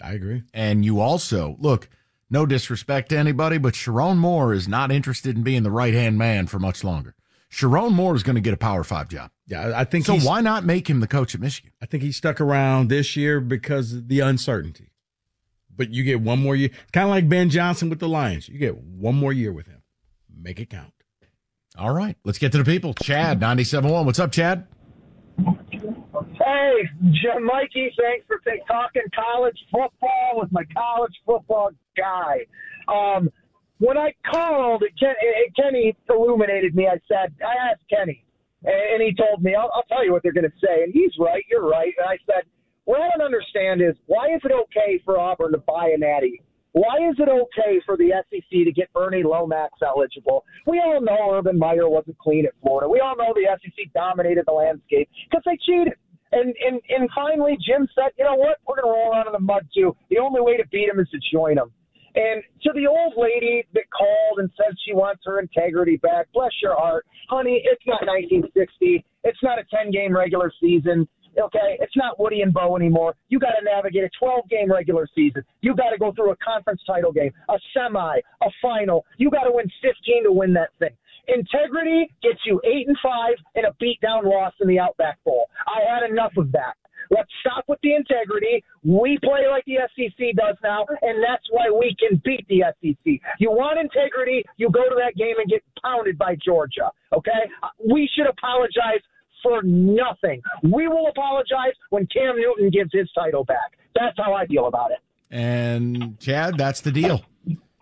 I 0.00 0.12
agree. 0.12 0.42
And 0.52 0.84
you 0.84 1.00
also 1.00 1.56
look. 1.60 1.88
No 2.32 2.46
disrespect 2.46 3.08
to 3.08 3.18
anybody, 3.18 3.58
but 3.58 3.74
Sherrone 3.74 4.16
Moore 4.16 4.54
is 4.54 4.68
not 4.68 4.92
interested 4.92 5.36
in 5.36 5.42
being 5.42 5.64
the 5.64 5.70
right 5.70 5.92
hand 5.92 6.16
man 6.16 6.46
for 6.46 6.60
much 6.60 6.84
longer. 6.84 7.16
Sherrone 7.50 7.92
Moore 7.92 8.14
is 8.14 8.22
going 8.22 8.36
to 8.36 8.40
get 8.40 8.54
a 8.54 8.56
Power 8.56 8.84
Five 8.84 9.08
job. 9.08 9.32
Yeah, 9.46 9.72
I 9.74 9.82
think 9.82 10.06
So 10.06 10.16
why 10.16 10.40
not 10.40 10.64
make 10.64 10.88
him 10.88 11.00
the 11.00 11.08
coach 11.08 11.34
at 11.34 11.40
Michigan? 11.40 11.72
I 11.82 11.86
think 11.86 12.04
he 12.04 12.12
stuck 12.12 12.40
around 12.40 12.88
this 12.88 13.16
year 13.16 13.40
because 13.40 13.92
of 13.92 14.06
the 14.06 14.20
uncertainty. 14.20 14.92
But 15.74 15.90
you 15.90 16.04
get 16.04 16.20
one 16.20 16.40
more 16.40 16.54
year, 16.54 16.70
kind 16.92 17.04
of 17.06 17.10
like 17.10 17.28
Ben 17.28 17.50
Johnson 17.50 17.90
with 17.90 17.98
the 17.98 18.08
Lions. 18.08 18.48
You 18.48 18.58
get 18.58 18.76
one 18.78 19.16
more 19.16 19.32
year 19.32 19.52
with 19.52 19.66
him. 19.66 19.82
Make 20.32 20.60
it 20.60 20.70
count. 20.70 20.92
All 21.76 21.92
right, 21.92 22.16
let's 22.24 22.38
get 22.38 22.52
to 22.52 22.58
the 22.58 22.64
people. 22.64 22.94
Chad, 22.94 23.40
97.1. 23.40 24.04
What's 24.04 24.18
up, 24.20 24.30
Chad? 24.30 24.68
Hey, 26.42 26.88
Mikey, 27.42 27.92
thanks 28.00 28.24
for 28.26 28.40
talking 28.66 29.02
college 29.14 29.58
football 29.70 30.32
with 30.34 30.50
my 30.50 30.62
college 30.74 31.12
football 31.26 31.70
guy. 31.96 32.46
Um, 32.88 33.28
when 33.78 33.98
I 33.98 34.14
called, 34.30 34.82
Ken, 34.98 35.14
Kenny 35.54 35.94
illuminated 36.08 36.74
me. 36.74 36.86
I 36.86 36.98
said, 37.08 37.34
I 37.44 37.70
asked 37.70 37.82
Kenny, 37.90 38.24
and 38.64 39.02
he 39.02 39.14
told 39.14 39.42
me, 39.42 39.54
I'll, 39.54 39.70
I'll 39.74 39.82
tell 39.84 40.04
you 40.04 40.12
what 40.12 40.22
they're 40.22 40.32
going 40.32 40.48
to 40.48 40.66
say. 40.66 40.82
And 40.82 40.92
he's 40.94 41.12
right, 41.18 41.44
you're 41.50 41.68
right. 41.68 41.92
And 41.98 42.08
I 42.08 42.16
said, 42.24 42.44
what 42.84 43.02
I 43.02 43.08
don't 43.10 43.24
understand 43.24 43.82
is 43.82 43.94
why 44.06 44.34
is 44.34 44.40
it 44.42 44.52
okay 44.52 45.00
for 45.04 45.18
Auburn 45.18 45.52
to 45.52 45.58
buy 45.58 45.92
a 45.94 45.98
natty? 45.98 46.40
Why 46.72 47.08
is 47.10 47.16
it 47.18 47.28
okay 47.28 47.80
for 47.84 47.96
the 47.96 48.12
SEC 48.30 48.50
to 48.50 48.72
get 48.72 48.92
Bernie 48.94 49.24
Lomax 49.24 49.74
eligible? 49.86 50.44
We 50.66 50.80
all 50.80 51.00
know 51.02 51.32
Urban 51.32 51.58
Meyer 51.58 51.88
wasn't 51.88 52.16
clean 52.18 52.46
at 52.46 52.52
Florida. 52.62 52.88
We 52.88 53.00
all 53.00 53.16
know 53.16 53.34
the 53.34 53.46
SEC 53.60 53.92
dominated 53.92 54.44
the 54.46 54.52
landscape 54.52 55.08
because 55.28 55.42
they 55.44 55.58
cheated. 55.66 55.94
And, 56.32 56.54
and 56.64 56.80
and 56.88 57.08
finally, 57.14 57.58
Jim 57.60 57.88
said, 57.94 58.12
you 58.18 58.24
know 58.24 58.36
what? 58.36 58.58
We're 58.66 58.80
going 58.80 58.94
to 58.94 59.00
roll 59.00 59.12
around 59.12 59.26
in 59.26 59.32
the 59.32 59.40
mud 59.40 59.66
too. 59.74 59.96
The 60.10 60.18
only 60.18 60.40
way 60.40 60.56
to 60.56 60.66
beat 60.68 60.88
them 60.88 61.00
is 61.00 61.08
to 61.10 61.18
join 61.32 61.56
them. 61.56 61.72
And 62.14 62.42
to 62.62 62.70
the 62.74 62.86
old 62.86 63.14
lady 63.16 63.64
that 63.74 63.84
called 63.90 64.38
and 64.38 64.50
said 64.56 64.74
she 64.84 64.92
wants 64.92 65.22
her 65.26 65.38
integrity 65.38 65.96
back, 65.96 66.26
bless 66.34 66.50
your 66.60 66.74
heart, 66.76 67.06
honey. 67.28 67.62
It's 67.64 67.82
not 67.86 68.06
1960. 68.06 69.04
It's 69.22 69.38
not 69.42 69.58
a 69.58 69.64
10 69.70 69.90
game 69.92 70.16
regular 70.16 70.52
season. 70.60 71.08
Okay, 71.38 71.78
it's 71.78 71.96
not 71.96 72.18
Woody 72.18 72.42
and 72.42 72.52
Bo 72.52 72.76
anymore. 72.76 73.14
You 73.28 73.38
got 73.38 73.52
to 73.52 73.64
navigate 73.64 74.02
a 74.02 74.10
12 74.18 74.48
game 74.48 74.70
regular 74.70 75.06
season. 75.14 75.44
You 75.60 75.76
got 75.76 75.90
to 75.90 75.98
go 75.98 76.12
through 76.12 76.32
a 76.32 76.36
conference 76.36 76.80
title 76.84 77.12
game, 77.12 77.32
a 77.48 77.56
semi, 77.72 78.18
a 78.42 78.50
final. 78.60 79.04
You 79.16 79.30
got 79.30 79.44
to 79.44 79.52
win 79.52 79.70
15 79.80 80.24
to 80.24 80.32
win 80.32 80.52
that 80.54 80.70
thing. 80.80 80.90
Integrity 81.34 82.10
gets 82.22 82.40
you 82.44 82.60
eight 82.64 82.88
and 82.88 82.96
five 83.02 83.34
and 83.54 83.66
a 83.66 83.74
beatdown 83.82 84.24
loss 84.24 84.52
in 84.60 84.68
the 84.68 84.78
Outback 84.78 85.22
Bowl. 85.24 85.46
I 85.66 85.80
had 85.88 86.10
enough 86.10 86.32
of 86.36 86.50
that. 86.52 86.74
Let's 87.10 87.30
stop 87.40 87.64
with 87.66 87.80
the 87.82 87.94
integrity. 87.94 88.62
We 88.84 89.18
play 89.22 89.48
like 89.50 89.64
the 89.64 89.78
SEC 89.96 90.34
does 90.36 90.56
now, 90.62 90.86
and 91.02 91.22
that's 91.22 91.44
why 91.50 91.68
we 91.70 91.96
can 91.98 92.20
beat 92.24 92.46
the 92.48 92.62
SEC. 92.80 93.20
You 93.38 93.50
want 93.50 93.80
integrity, 93.80 94.44
you 94.56 94.70
go 94.70 94.84
to 94.88 94.94
that 94.96 95.16
game 95.16 95.34
and 95.38 95.48
get 95.48 95.62
pounded 95.82 96.16
by 96.16 96.36
Georgia. 96.44 96.90
Okay? 97.12 97.50
Uh, 97.62 97.68
we 97.92 98.08
should 98.14 98.28
apologize 98.28 99.02
for 99.42 99.62
nothing. 99.62 100.40
We 100.62 100.86
will 100.86 101.08
apologize 101.08 101.74
when 101.90 102.06
Cam 102.06 102.36
Newton 102.36 102.70
gives 102.70 102.90
his 102.92 103.10
title 103.12 103.44
back. 103.44 103.76
That's 103.94 104.16
how 104.16 104.34
I 104.34 104.46
feel 104.46 104.66
about 104.66 104.92
it. 104.92 104.98
And 105.30 106.18
Chad, 106.20 106.58
that's 106.58 106.80
the 106.80 106.92
deal. 106.92 107.24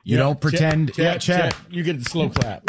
You 0.04 0.16
don't 0.16 0.40
pretend. 0.40 0.94
Chad, 0.94 1.04
yeah, 1.04 1.18
Chad, 1.18 1.52
Chad, 1.52 1.54
you 1.70 1.82
get 1.82 1.98
the 1.98 2.04
slow 2.04 2.30
clap. 2.30 2.64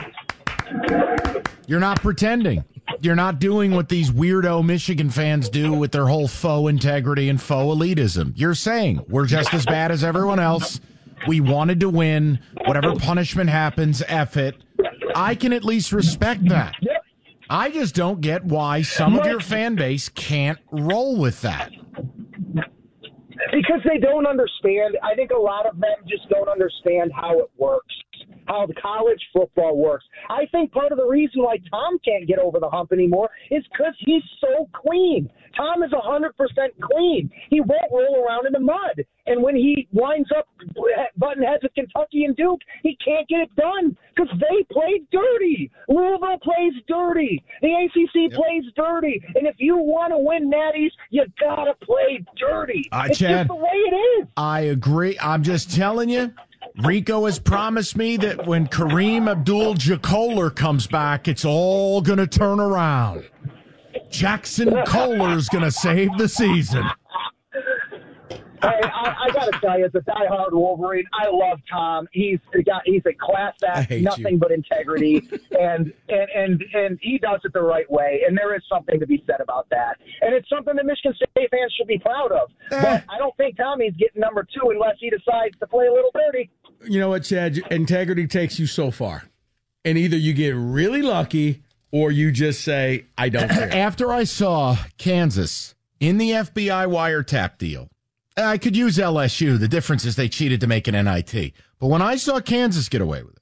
You're 1.67 1.79
not 1.79 2.01
pretending. 2.01 2.63
You're 3.01 3.15
not 3.15 3.39
doing 3.39 3.71
what 3.71 3.89
these 3.89 4.11
weirdo 4.11 4.65
Michigan 4.65 5.09
fans 5.09 5.49
do 5.49 5.71
with 5.73 5.91
their 5.91 6.07
whole 6.07 6.27
faux 6.27 6.69
integrity 6.69 7.29
and 7.29 7.41
faux 7.41 7.75
elitism. 7.75 8.33
You're 8.35 8.55
saying 8.55 9.05
we're 9.07 9.27
just 9.27 9.53
as 9.53 9.65
bad 9.65 9.91
as 9.91 10.03
everyone 10.03 10.39
else. 10.39 10.79
We 11.27 11.39
wanted 11.41 11.79
to 11.81 11.89
win. 11.89 12.39
Whatever 12.65 12.95
punishment 12.95 13.49
happens, 13.49 14.01
F 14.07 14.37
it. 14.37 14.55
I 15.15 15.35
can 15.35 15.53
at 15.53 15.63
least 15.63 15.91
respect 15.91 16.47
that. 16.49 16.73
I 17.49 17.71
just 17.71 17.95
don't 17.95 18.21
get 18.21 18.45
why 18.45 18.83
some 18.83 19.17
of 19.17 19.25
your 19.25 19.39
fan 19.39 19.75
base 19.75 20.09
can't 20.09 20.59
roll 20.71 21.17
with 21.17 21.41
that. 21.41 21.71
Because 23.51 23.81
they 23.83 23.97
don't 23.97 24.27
understand. 24.27 24.97
I 25.03 25.15
think 25.15 25.31
a 25.31 25.37
lot 25.37 25.65
of 25.65 25.79
them 25.79 25.95
just 26.07 26.29
don't 26.29 26.47
understand 26.47 27.11
how 27.15 27.39
it 27.39 27.49
works, 27.57 27.93
how 28.49 28.65
the 28.65 28.73
college 28.73 29.21
football 29.31 29.77
works. 29.77 30.05
I 30.29 30.45
think 30.51 30.71
part 30.71 30.91
of 30.91 30.97
the 30.97 31.05
reason 31.05 31.43
why 31.43 31.57
Tom 31.69 31.99
can't 32.03 32.27
get 32.27 32.39
over 32.39 32.59
the 32.59 32.69
hump 32.69 32.91
anymore 32.91 33.29
is 33.51 33.63
because 33.71 33.93
he's 33.99 34.23
so 34.41 34.67
clean. 34.73 35.29
Tom 35.55 35.83
is 35.83 35.91
100% 35.91 36.31
clean. 36.81 37.29
He 37.49 37.61
won't 37.61 37.91
roll 37.91 38.25
around 38.25 38.47
in 38.47 38.53
the 38.53 38.59
mud. 38.59 39.03
And 39.27 39.43
when 39.43 39.55
he 39.55 39.87
winds 39.91 40.29
up 40.35 40.47
button 41.17 41.43
heads 41.43 41.63
with 41.63 41.73
Kentucky 41.75 42.25
and 42.25 42.35
Duke, 42.35 42.61
he 42.81 42.97
can't 43.03 43.27
get 43.27 43.41
it 43.41 43.55
done 43.55 43.95
because 44.15 44.31
they 44.39 44.63
played 44.71 45.07
dirty. 45.11 45.71
Louisville 45.87 46.39
plays 46.41 46.73
dirty. 46.87 47.43
The 47.61 47.67
ACC 47.67 48.33
plays 48.33 48.63
dirty. 48.75 49.21
And 49.35 49.45
if 49.47 49.55
you 49.59 49.77
want 49.77 50.11
to 50.13 50.17
win 50.17 50.49
natties, 50.51 50.91
you 51.11 51.25
got 51.39 51.65
to 51.65 51.73
play 51.85 52.23
dirty. 52.37 52.89
Uh, 52.91 53.05
it's 53.09 53.19
Chad, 53.19 53.47
just 53.47 53.47
the 53.49 53.55
way 53.55 53.69
it 53.71 53.95
is. 54.21 54.27
I 54.35 54.61
agree. 54.61 55.17
I'm 55.19 55.43
just 55.43 55.75
telling 55.75 56.09
you, 56.09 56.33
Rico 56.83 57.25
has 57.25 57.39
promised 57.39 57.97
me 57.97 58.17
that 58.17 58.45
when 58.45 58.67
Kareem 58.67 59.29
Abdul 59.29 59.75
Jabbar 59.75 60.55
comes 60.55 60.87
back, 60.87 61.27
it's 61.27 61.45
all 61.45 62.01
going 62.01 62.19
to 62.19 62.27
turn 62.27 62.59
around. 62.59 63.29
Jaxon 64.09 64.85
Kohler's 64.85 65.49
going 65.49 65.63
to 65.63 65.71
save 65.71 66.17
the 66.17 66.27
season. 66.27 66.85
Hey, 68.61 68.81
I, 68.83 69.15
I 69.27 69.31
got 69.31 69.51
to 69.51 69.59
tell 69.59 69.79
you, 69.79 69.85
as 69.85 69.95
a 69.95 69.99
diehard 69.99 70.51
Wolverine, 70.51 71.05
I 71.13 71.29
love 71.31 71.59
Tom. 71.69 72.07
He's 72.11 72.39
got 72.65 72.81
he's 72.85 73.01
a 73.05 73.13
class 73.13 73.53
act, 73.65 73.91
nothing 73.91 74.33
you. 74.33 74.37
but 74.37 74.51
integrity, 74.51 75.17
and 75.59 75.93
and 76.09 76.29
and 76.35 76.63
and 76.73 76.99
he 77.01 77.17
does 77.17 77.41
it 77.43 77.53
the 77.53 77.61
right 77.61 77.89
way. 77.89 78.21
And 78.27 78.37
there 78.37 78.55
is 78.55 78.61
something 78.71 78.99
to 78.99 79.07
be 79.07 79.23
said 79.25 79.39
about 79.41 79.69
that, 79.69 79.97
and 80.21 80.33
it's 80.33 80.49
something 80.49 80.75
that 80.75 80.85
Michigan 80.85 81.13
State 81.15 81.49
fans 81.49 81.73
should 81.77 81.87
be 81.87 81.99
proud 81.99 82.31
of. 82.31 82.49
Eh. 82.71 82.81
But 82.81 83.03
I 83.09 83.17
don't 83.17 83.35
think 83.37 83.57
Tommy's 83.57 83.93
getting 83.97 84.21
number 84.21 84.43
two 84.43 84.69
unless 84.69 84.95
he 84.99 85.09
decides 85.09 85.57
to 85.59 85.67
play 85.67 85.87
a 85.87 85.93
little 85.93 86.11
dirty. 86.13 86.49
You 86.85 86.99
know 86.99 87.09
what, 87.09 87.23
Chad? 87.23 87.57
Integrity 87.71 88.27
takes 88.27 88.59
you 88.59 88.65
so 88.67 88.91
far, 88.91 89.23
and 89.85 89.97
either 89.97 90.17
you 90.17 90.33
get 90.33 90.55
really 90.55 91.01
lucky 91.01 91.63
or 91.91 92.11
you 92.11 92.31
just 92.31 92.61
say, 92.61 93.05
"I 93.17 93.29
don't 93.29 93.49
care." 93.49 93.73
After 93.73 94.11
I 94.11 94.25
saw 94.25 94.77
Kansas 94.97 95.75
in 95.99 96.17
the 96.17 96.31
FBI 96.31 96.87
wiretap 96.87 97.57
deal 97.57 97.89
I 98.37 98.57
could 98.57 98.75
use 98.75 98.97
LSU. 98.97 99.59
The 99.59 99.67
difference 99.67 100.05
is 100.05 100.15
they 100.15 100.29
cheated 100.29 100.61
to 100.61 100.67
make 100.67 100.87
an 100.87 100.93
NIT. 100.93 101.53
But 101.79 101.87
when 101.87 102.01
I 102.01 102.15
saw 102.15 102.39
Kansas 102.39 102.89
get 102.89 103.01
away 103.01 103.23
with 103.23 103.35
it, 103.35 103.41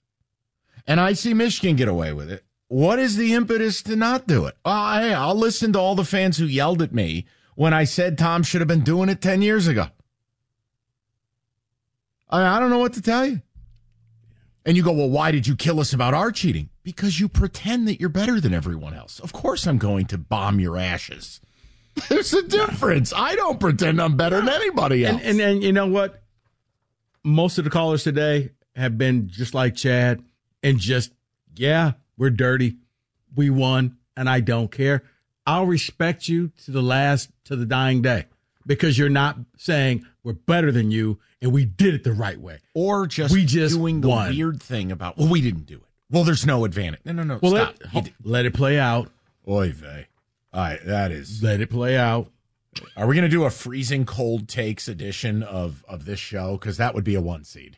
and 0.88 1.00
I 1.00 1.14
see 1.14 1.34
Michigan 1.34 1.76
get 1.76 1.88
away 1.88 2.14
with 2.14 2.32
it, 2.32 2.44
what 2.70 3.00
is 3.00 3.16
the 3.16 3.34
impetus 3.34 3.82
to 3.84 3.96
not 3.96 4.28
do 4.28 4.46
it? 4.46 4.56
Uh, 4.66 4.70
I, 4.70 5.10
I'll 5.10 5.36
listen 5.36 5.74
to 5.74 5.80
all 5.80 5.96
the 5.96 6.04
fans 6.04 6.38
who 6.38 6.46
yelled 6.46 6.82
at 6.82 6.94
me 6.94 7.26
when 7.56 7.74
I 7.74 7.86
said 7.86 8.18
Tom 8.18 8.44
should 8.44 8.62
have 8.62 8.68
been 8.68 8.84
doing 8.84 9.10
it 9.10 9.22
10 9.22 9.42
years 9.42 9.68
ago. 9.68 9.88
I, 12.30 12.58
I 12.58 12.60
don't 12.60 12.70
know 12.70 12.80
what 12.80 12.94
to 12.94 13.02
tell 13.02 13.26
you. 13.26 13.42
And 14.66 14.76
you 14.76 14.84
go, 14.84 14.92
well, 14.92 15.10
why 15.10 15.32
did 15.32 15.48
you 15.48 15.56
kill 15.56 15.80
us 15.80 15.94
about 15.94 16.14
our 16.14 16.30
cheating? 16.30 16.70
Because 16.84 17.22
you 17.22 17.30
pretend 17.30 17.88
that 17.88 18.02
you're 18.02 18.10
better 18.10 18.42
than 18.42 18.54
everyone 18.54 18.94
else. 18.94 19.20
Of 19.22 19.32
course, 19.32 19.66
I'm 19.66 19.78
going 19.78 20.08
to 20.08 20.18
bomb 20.18 20.60
your 20.60 20.78
ashes. 20.78 21.40
There's 22.10 22.34
a 22.34 22.44
difference. 22.44 23.14
I 23.16 23.36
don't 23.36 23.60
pretend 23.60 24.02
I'm 24.02 24.18
better 24.18 24.38
than 24.38 24.50
anybody 24.50 25.06
else. 25.06 25.22
And, 25.22 25.40
and, 25.40 25.52
and 25.52 25.64
you 25.64 25.74
know 25.74 25.88
what? 25.88 26.22
Most 27.24 27.58
of 27.58 27.64
the 27.64 27.70
callers 27.70 28.04
today 28.04 28.52
have 28.76 28.98
been 28.98 29.30
just 29.30 29.54
like 29.54 29.76
Chad 29.76 30.24
and 30.64 30.80
just, 30.80 31.12
yeah, 31.56 31.94
we're 32.18 32.30
dirty. 32.30 32.78
We 33.36 33.50
won, 33.50 33.98
and 34.16 34.30
I 34.30 34.40
don't 34.40 34.72
care. 34.72 35.04
I'll 35.46 35.66
respect 35.66 36.28
you 36.28 36.52
to 36.66 36.72
the 36.72 36.82
last, 36.82 37.30
to 37.46 37.56
the 37.56 37.66
dying 37.66 38.02
day 38.02 38.26
because 38.66 38.98
you're 38.98 39.10
not 39.10 39.38
saying 39.58 40.06
we're 40.24 40.34
better 40.34 40.72
than 40.72 40.92
you 40.92 41.20
and 41.42 41.52
we 41.52 41.66
did 41.66 41.94
it 41.94 42.04
the 42.04 42.12
right 42.14 42.40
way. 42.40 42.60
Or 42.74 43.08
just, 43.08 43.34
we 43.34 43.46
just 43.46 43.76
doing 43.76 44.02
the 44.02 44.10
won. 44.10 44.30
weird 44.30 44.62
thing 44.62 44.92
about, 44.92 45.18
well, 45.18 45.28
we 45.28 45.42
didn't 45.42 45.66
do 45.66 45.76
it. 45.76 45.84
Well, 46.10 46.24
there's 46.24 46.46
no 46.46 46.66
advantage. 46.66 47.02
No, 47.06 47.14
no, 47.14 47.24
no. 47.24 47.40
Well, 47.42 47.52
stop. 47.52 47.76
Let, 47.94 48.12
let 48.24 48.46
it 48.46 48.54
play 48.54 48.80
out. 48.80 49.12
Oy 49.48 49.72
vey. 49.72 50.08
All 50.58 50.64
right, 50.64 50.84
that 50.86 51.12
is. 51.12 51.44
Let 51.44 51.62
it 51.62 51.70
play 51.70 51.96
out. 51.96 52.32
Are 52.96 53.06
we 53.06 53.14
going 53.14 53.30
to 53.30 53.30
do 53.30 53.44
a 53.44 53.52
freezing 53.52 54.08
cold 54.08 54.48
takes 54.48 54.88
edition 54.88 55.44
of 55.44 55.86
of 55.88 56.06
this 56.06 56.18
show? 56.18 56.58
Because 56.58 56.78
that 56.78 56.96
would 56.96 57.04
be 57.04 57.14
a 57.14 57.22
one 57.22 57.44
seed. 57.44 57.78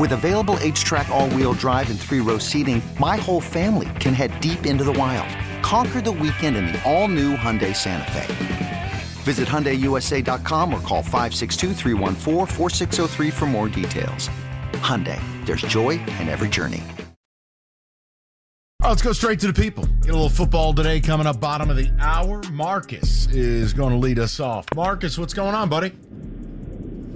With 0.00 0.12
available 0.12 0.56
H-Track 0.60 1.08
all-wheel 1.10 1.52
drive 1.54 1.90
and 1.90 2.00
three-row 2.00 2.38
seating, 2.38 2.82
my 2.98 3.16
whole 3.16 3.40
family 3.40 3.88
can 4.00 4.14
head 4.14 4.40
deep 4.40 4.66
into 4.66 4.84
the 4.84 4.92
wild 4.92 5.28
Conquer 5.62 6.02
the 6.02 6.12
weekend 6.12 6.56
in 6.56 6.66
the 6.66 6.82
all-new 6.84 7.36
Hyundai 7.36 7.74
Santa 7.74 8.10
Fe. 8.10 8.92
Visit 9.22 9.48
HyundaiUSA.com 9.48 10.74
or 10.74 10.80
call 10.80 11.02
562 11.02 11.72
for 13.30 13.46
more 13.46 13.68
details. 13.68 14.28
Hyundai, 14.72 15.20
there's 15.46 15.62
joy 15.62 15.90
in 16.20 16.28
every 16.28 16.48
journey. 16.48 16.82
Oh, 18.84 18.88
let's 18.88 19.02
go 19.02 19.12
straight 19.12 19.38
to 19.40 19.46
the 19.46 19.52
people. 19.52 19.84
Get 20.02 20.10
a 20.10 20.14
little 20.14 20.28
football 20.28 20.74
today 20.74 21.00
coming 21.00 21.26
up 21.26 21.40
bottom 21.40 21.70
of 21.70 21.76
the 21.76 21.90
hour. 22.00 22.42
Marcus 22.50 23.28
is 23.28 23.72
going 23.72 23.92
to 23.92 23.98
lead 23.98 24.18
us 24.18 24.40
off. 24.40 24.66
Marcus, 24.74 25.16
what's 25.16 25.34
going 25.34 25.54
on, 25.54 25.68
buddy? 25.68 25.92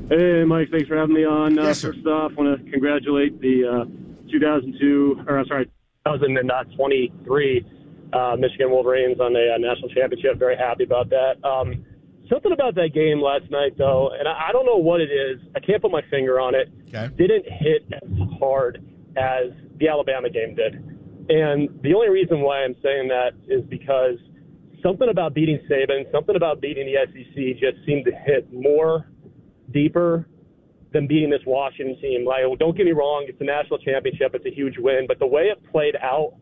Hey, 0.08 0.44
Mike. 0.44 0.68
Thanks 0.70 0.86
for 0.86 0.96
having 0.96 1.16
me 1.16 1.24
on. 1.24 1.58
Uh, 1.58 1.64
yes, 1.64 1.82
uh, 1.82 1.88
first 1.88 2.06
off, 2.06 2.30
I 2.38 2.40
want 2.40 2.64
to 2.64 2.70
congratulate 2.70 3.40
the 3.40 3.82
uh, 3.82 4.30
2002, 4.30 5.24
or 5.26 5.44
sorry, 5.48 5.64
2023 6.06 7.66
uh, 8.12 8.36
Michigan 8.38 8.70
Wolverines 8.70 9.18
on 9.18 9.34
a, 9.34 9.56
a, 9.56 9.58
national 9.58 9.88
championship. 9.88 10.38
Very 10.38 10.56
happy 10.56 10.84
about 10.84 11.10
that. 11.10 11.42
Um, 11.42 11.84
something 12.30 12.52
about 12.52 12.76
that 12.76 12.94
game 12.94 13.20
last 13.20 13.50
night, 13.50 13.76
though, 13.76 14.10
and 14.16 14.28
I, 14.28 14.50
I, 14.50 14.52
don't 14.52 14.64
know 14.64 14.76
what 14.76 15.00
it 15.00 15.10
is. 15.10 15.40
I 15.56 15.60
can't 15.60 15.82
put 15.82 15.90
my 15.90 16.02
finger 16.08 16.38
on 16.38 16.54
it. 16.54 16.70
Okay. 16.86 17.10
Didn't 17.16 17.44
hit 17.50 17.82
as 17.92 18.38
hard 18.38 18.84
as 19.16 19.50
the 19.80 19.88
Alabama 19.88 20.30
game 20.30 20.54
did. 20.54 20.74
And 21.28 21.68
the 21.82 21.94
only 21.94 22.10
reason 22.10 22.42
why 22.42 22.62
I'm 22.62 22.76
saying 22.80 23.08
that 23.08 23.32
is 23.48 23.64
because 23.64 24.18
something 24.84 25.08
about 25.08 25.34
beating 25.34 25.58
Saban, 25.68 26.08
something 26.12 26.36
about 26.36 26.60
beating 26.60 26.86
the 26.86 26.94
SEC 27.10 27.58
just 27.58 27.84
seemed 27.84 28.04
to 28.04 28.12
hit 28.12 28.46
more 28.52 29.06
deeper 29.76 30.26
than 30.92 31.06
beating 31.06 31.28
this 31.28 31.44
Washington 31.46 32.00
team. 32.00 32.24
Like, 32.24 32.40
don't 32.58 32.74
get 32.76 32.86
me 32.86 32.92
wrong, 32.92 33.26
it's 33.28 33.40
a 33.40 33.44
national 33.44 33.78
championship, 33.80 34.34
it's 34.34 34.46
a 34.46 34.54
huge 34.54 34.78
win, 34.78 35.04
but 35.06 35.18
the 35.18 35.26
way 35.26 35.52
it 35.52 35.60
played 35.70 35.96
out 36.00 36.32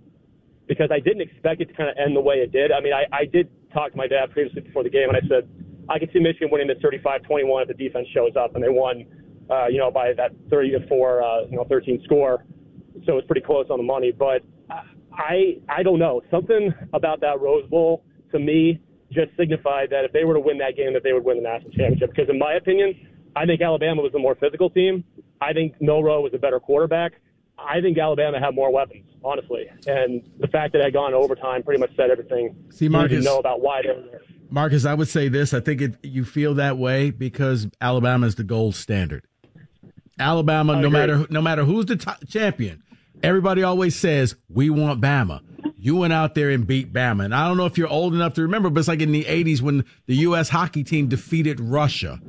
because 0.68 0.90
I 0.92 1.00
didn't 1.00 1.22
expect 1.22 1.60
it 1.60 1.66
to 1.66 1.74
kind 1.74 1.90
of 1.90 1.96
end 1.98 2.14
the 2.16 2.20
way 2.20 2.36
it 2.36 2.52
did. 2.52 2.70
I 2.70 2.80
mean, 2.80 2.92
I, 2.92 3.04
I 3.12 3.24
did 3.26 3.50
talk 3.72 3.90
to 3.90 3.96
my 3.96 4.06
dad 4.06 4.30
previously 4.30 4.62
before 4.62 4.84
the 4.84 4.90
game, 4.90 5.08
and 5.08 5.16
I 5.16 5.20
said 5.28 5.48
I 5.88 5.98
could 5.98 6.10
see 6.12 6.20
Michigan 6.20 6.48
winning 6.50 6.68
this 6.68 6.78
35-21 6.78 7.62
if 7.62 7.68
the 7.68 7.74
defense 7.74 8.06
shows 8.14 8.32
up, 8.38 8.54
and 8.54 8.62
they 8.62 8.70
won, 8.70 9.04
uh, 9.50 9.66
you 9.66 9.78
know, 9.78 9.90
by 9.90 10.12
that 10.14 10.30
34, 10.50 11.22
uh, 11.22 11.40
you 11.50 11.56
know, 11.56 11.66
13 11.68 12.00
score. 12.04 12.44
So 13.04 13.18
it's 13.18 13.26
pretty 13.26 13.44
close 13.44 13.66
on 13.68 13.78
the 13.78 13.84
money. 13.84 14.12
But 14.12 14.42
I, 15.12 15.58
I 15.68 15.82
don't 15.82 15.98
know. 15.98 16.22
Something 16.30 16.72
about 16.92 17.20
that 17.20 17.40
Rose 17.40 17.68
Bowl 17.68 18.04
to 18.32 18.38
me 18.38 18.80
just 19.12 19.30
signified 19.36 19.90
that 19.90 20.04
if 20.04 20.12
they 20.12 20.24
were 20.24 20.34
to 20.34 20.40
win 20.40 20.58
that 20.58 20.76
game, 20.76 20.94
that 20.94 21.02
they 21.02 21.12
would 21.12 21.24
win 21.24 21.36
the 21.36 21.42
national 21.42 21.72
championship. 21.72 22.10
Because 22.10 22.30
in 22.30 22.38
my 22.38 22.54
opinion, 22.54 22.94
I 23.36 23.46
think 23.46 23.60
Alabama 23.60 24.02
was 24.02 24.12
the 24.12 24.18
more 24.18 24.34
physical 24.34 24.70
team. 24.70 25.04
I 25.40 25.52
think 25.52 25.80
Milroe 25.80 26.20
was 26.20 26.32
a 26.34 26.38
better 26.38 26.60
quarterback. 26.60 27.12
I 27.58 27.80
think 27.80 27.98
Alabama 27.98 28.40
had 28.40 28.54
more 28.54 28.72
weapons, 28.72 29.04
honestly. 29.24 29.66
And 29.86 30.22
the 30.38 30.48
fact 30.48 30.72
that 30.72 30.80
it 30.80 30.84
had 30.84 30.92
gone 30.92 31.14
overtime 31.14 31.62
pretty 31.62 31.80
much 31.80 31.94
said 31.96 32.10
everything 32.10 32.56
See, 32.70 32.88
Marcus, 32.88 33.18
you 33.18 33.22
know 33.22 33.38
about 33.38 33.60
why 33.60 33.82
they 33.82 33.88
were 33.88 34.02
there. 34.10 34.22
Marcus, 34.50 34.84
I 34.84 34.94
would 34.94 35.08
say 35.08 35.28
this. 35.28 35.54
I 35.54 35.60
think 35.60 35.80
it, 35.80 35.96
you 36.02 36.24
feel 36.24 36.54
that 36.54 36.78
way 36.78 37.10
because 37.10 37.66
Alabama 37.80 38.26
is 38.26 38.34
the 38.34 38.44
gold 38.44 38.74
standard. 38.74 39.24
Alabama, 40.18 40.80
no 40.80 40.88
matter 40.88 41.26
no 41.28 41.42
matter 41.42 41.64
who's 41.64 41.86
the 41.86 41.96
top 41.96 42.26
champion, 42.28 42.82
everybody 43.22 43.64
always 43.64 43.96
says 43.96 44.36
we 44.48 44.70
want 44.70 45.00
Bama. 45.00 45.40
You 45.76 45.96
went 45.96 46.12
out 46.12 46.34
there 46.34 46.50
and 46.50 46.66
beat 46.66 46.92
Bama. 46.92 47.24
And 47.24 47.34
I 47.34 47.48
don't 47.48 47.56
know 47.56 47.66
if 47.66 47.76
you're 47.76 47.88
old 47.88 48.14
enough 48.14 48.34
to 48.34 48.42
remember, 48.42 48.70
but 48.70 48.80
it's 48.80 48.88
like 48.88 49.00
in 49.00 49.12
the 49.12 49.24
80s 49.24 49.60
when 49.60 49.84
the 50.06 50.16
U.S. 50.16 50.50
hockey 50.50 50.84
team 50.84 51.08
defeated 51.08 51.58
Russia. 51.60 52.20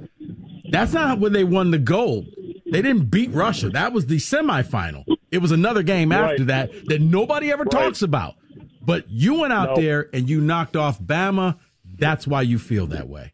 That's 0.69 0.93
not 0.93 1.19
when 1.19 1.33
they 1.33 1.43
won 1.43 1.71
the 1.71 1.77
gold. 1.79 2.27
They 2.65 2.81
didn't 2.81 3.11
beat 3.11 3.31
Russia. 3.31 3.69
That 3.69 3.93
was 3.93 4.07
the 4.07 4.17
semifinal. 4.17 5.05
It 5.31 5.37
was 5.39 5.51
another 5.51 5.83
game 5.83 6.11
after 6.11 6.43
Right. 6.43 6.47
that 6.47 6.71
that 6.87 7.01
nobody 7.01 7.51
ever 7.51 7.63
Right. 7.63 7.71
talks 7.71 8.01
about. 8.01 8.35
But 8.81 9.05
you 9.09 9.39
went 9.41 9.53
out 9.53 9.75
No. 9.75 9.81
there 9.81 10.09
and 10.13 10.29
you 10.29 10.41
knocked 10.41 10.75
off 10.75 11.01
Bama. 11.01 11.57
That's 11.97 12.27
why 12.27 12.41
you 12.41 12.57
feel 12.59 12.87
that 12.87 13.07
way. 13.07 13.33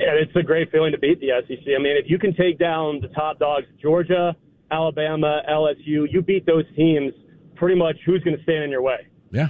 And 0.00 0.16
it's 0.16 0.34
a 0.36 0.42
great 0.42 0.70
feeling 0.70 0.92
to 0.92 0.98
beat 0.98 1.20
the 1.20 1.32
SEC. 1.32 1.74
I 1.74 1.78
mean, 1.78 1.96
if 1.96 2.08
you 2.08 2.18
can 2.18 2.34
take 2.34 2.58
down 2.58 3.00
the 3.00 3.08
top 3.08 3.38
dogs, 3.38 3.66
Georgia, 3.80 4.34
Alabama, 4.70 5.42
LSU, 5.48 6.06
you 6.10 6.22
beat 6.22 6.46
those 6.46 6.64
teams. 6.76 7.12
Pretty 7.56 7.76
much, 7.76 7.96
who's 8.06 8.22
going 8.22 8.36
to 8.36 8.42
stand 8.44 8.64
in 8.64 8.70
your 8.70 8.82
way? 8.82 9.06
Yeah. 9.32 9.48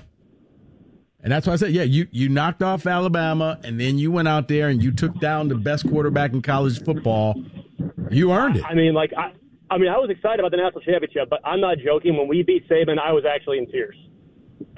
And 1.28 1.32
that's 1.34 1.46
why 1.46 1.52
I 1.52 1.56
said, 1.56 1.72
yeah, 1.72 1.82
you, 1.82 2.08
you 2.10 2.30
knocked 2.30 2.62
off 2.62 2.86
Alabama 2.86 3.60
and 3.62 3.78
then 3.78 3.98
you 3.98 4.10
went 4.10 4.28
out 4.28 4.48
there 4.48 4.70
and 4.70 4.82
you 4.82 4.90
took 4.90 5.20
down 5.20 5.48
the 5.48 5.56
best 5.56 5.86
quarterback 5.86 6.32
in 6.32 6.40
college 6.40 6.82
football. 6.82 7.44
You 8.10 8.32
earned 8.32 8.56
it. 8.56 8.64
I 8.64 8.72
mean, 8.72 8.94
like 8.94 9.12
I, 9.14 9.32
I 9.70 9.76
mean, 9.76 9.90
I 9.90 9.98
was 9.98 10.08
excited 10.08 10.40
about 10.40 10.52
the 10.52 10.56
national 10.56 10.80
championship, 10.80 11.28
but 11.28 11.40
I'm 11.44 11.60
not 11.60 11.76
joking. 11.84 12.16
When 12.16 12.28
we 12.28 12.42
beat 12.44 12.66
Saban, 12.66 12.98
I 12.98 13.12
was 13.12 13.24
actually 13.30 13.58
in 13.58 13.70
tears, 13.70 13.94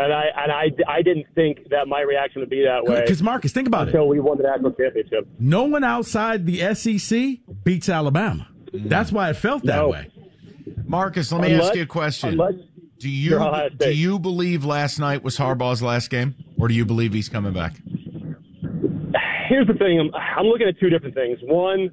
and 0.00 0.12
I 0.12 0.24
and 0.36 0.50
I, 0.50 0.72
I 0.92 1.02
didn't 1.02 1.26
think 1.36 1.68
that 1.68 1.86
my 1.86 2.00
reaction 2.00 2.40
would 2.40 2.50
be 2.50 2.64
that 2.64 2.82
way 2.84 3.00
Because, 3.02 3.22
Marcus, 3.22 3.52
think 3.52 3.68
about 3.68 3.82
it. 3.86 3.94
until 3.94 4.08
we 4.08 4.18
won 4.18 4.36
the 4.36 4.42
national 4.42 4.72
championship. 4.72 5.28
No 5.38 5.62
one 5.66 5.84
outside 5.84 6.46
the 6.46 6.74
SEC 6.74 7.38
beats 7.62 7.88
Alabama. 7.88 8.48
That's 8.74 9.12
why 9.12 9.30
it 9.30 9.34
felt 9.34 9.62
that 9.66 9.76
No. 9.76 9.90
way. 9.90 10.10
Marcus, 10.84 11.30
let 11.30 11.42
me 11.42 11.52
Unless- 11.52 11.68
ask 11.68 11.76
you 11.76 11.82
a 11.82 11.86
question. 11.86 12.30
unless 12.30 12.54
do 13.00 13.08
you 13.08 13.40
do 13.76 13.92
you 13.92 14.18
believe 14.18 14.64
last 14.64 14.98
night 14.98 15.24
was 15.24 15.36
Harbaugh's 15.36 15.82
last 15.82 16.10
game, 16.10 16.34
or 16.58 16.68
do 16.68 16.74
you 16.74 16.84
believe 16.84 17.12
he's 17.12 17.28
coming 17.28 17.52
back? 17.52 17.74
here's 19.50 19.66
the 19.66 19.74
thing. 19.74 19.98
I'm, 19.98 20.10
I'm 20.14 20.46
looking 20.46 20.68
at 20.68 20.78
two 20.78 20.88
different 20.88 21.14
things. 21.14 21.38
One, 21.42 21.90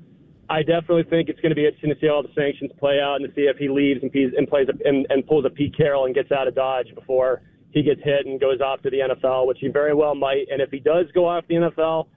I 0.50 0.62
definitely 0.62 1.04
think 1.10 1.28
it's 1.28 1.40
going 1.42 1.50
to 1.50 1.56
be 1.56 1.66
interesting 1.66 1.90
to 1.90 2.00
see 2.00 2.08
all 2.08 2.22
the 2.22 2.32
sanctions 2.36 2.72
play 2.80 3.02
out 3.02 3.16
and 3.16 3.28
to 3.28 3.34
see 3.34 3.50
if 3.50 3.58
he 3.58 3.68
leaves 3.68 4.02
and, 4.04 4.12
pees, 4.12 4.32
and 4.38 4.48
plays 4.48 4.68
a, 4.70 4.88
and, 4.88 5.06
and 5.10 5.26
pulls 5.26 5.44
a 5.44 5.50
Pete 5.50 5.76
Carroll 5.76 6.06
and 6.06 6.16
gets 6.16 6.32
out 6.32 6.48
of 6.48 6.56
Dodge 6.56 6.94
before 6.94 7.42
he 7.72 7.82
gets 7.82 8.02
hit 8.04 8.26
and 8.26 8.40
goes 8.40 8.62
off 8.62 8.82
to 8.84 8.90
the 8.90 9.00
NFL, 9.00 9.48
which 9.48 9.58
he 9.60 9.68
very 9.68 9.94
well 9.94 10.16
might. 10.16 10.46
And 10.50 10.62
if 10.62 10.70
he 10.70 10.80
does 10.80 11.08
go 11.14 11.28
off 11.28 11.44
the 11.50 11.56
NFL, 11.56 12.08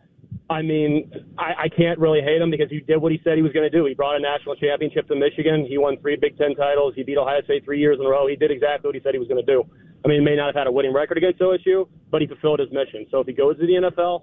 I 0.50 0.62
mean, 0.62 1.08
I, 1.38 1.52
I 1.64 1.68
can't 1.68 1.96
really 2.00 2.20
hate 2.20 2.42
him 2.42 2.50
because 2.50 2.68
he 2.70 2.80
did 2.80 2.96
what 2.96 3.12
he 3.12 3.20
said 3.22 3.36
he 3.36 3.42
was 3.42 3.52
going 3.52 3.70
to 3.70 3.74
do. 3.74 3.86
He 3.86 3.94
brought 3.94 4.16
a 4.16 4.20
national 4.20 4.56
championship 4.56 5.06
to 5.06 5.14
Michigan. 5.14 5.64
He 5.64 5.78
won 5.78 5.96
three 5.98 6.16
Big 6.16 6.36
Ten 6.36 6.56
titles. 6.56 6.92
He 6.96 7.04
beat 7.04 7.16
Ohio 7.16 7.40
State 7.44 7.64
three 7.64 7.78
years 7.78 7.98
in 8.00 8.04
a 8.04 8.08
row. 8.08 8.26
He 8.26 8.34
did 8.34 8.50
exactly 8.50 8.88
what 8.88 8.96
he 8.96 9.00
said 9.00 9.14
he 9.14 9.20
was 9.20 9.28
going 9.28 9.44
to 9.44 9.46
do. 9.46 9.62
I 10.04 10.08
mean, 10.08 10.18
he 10.18 10.24
may 10.24 10.34
not 10.34 10.46
have 10.46 10.56
had 10.56 10.66
a 10.66 10.72
winning 10.72 10.92
record 10.92 11.18
against 11.18 11.38
OSU, 11.38 11.88
but 12.10 12.20
he 12.20 12.26
fulfilled 12.26 12.58
his 12.58 12.68
mission. 12.72 13.06
So 13.12 13.20
if 13.20 13.28
he 13.28 13.32
goes 13.32 13.58
to 13.58 13.66
the 13.66 13.74
NFL, 13.74 14.22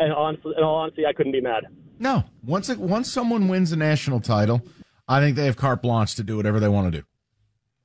and 0.00 0.12
honestly, 0.12 0.52
in 0.58 0.64
all 0.64 0.74
honesty, 0.74 1.06
I 1.06 1.12
couldn't 1.12 1.32
be 1.32 1.40
mad. 1.40 1.64
No. 2.00 2.24
Once 2.44 2.68
it, 2.68 2.78
once 2.78 3.10
someone 3.10 3.46
wins 3.46 3.70
a 3.70 3.76
national 3.76 4.20
title, 4.20 4.62
I 5.06 5.20
think 5.20 5.36
they 5.36 5.44
have 5.44 5.56
carte 5.56 5.80
blanche 5.80 6.16
to 6.16 6.24
do 6.24 6.36
whatever 6.36 6.58
they 6.58 6.68
want 6.68 6.92
to 6.92 7.00
do. 7.00 7.06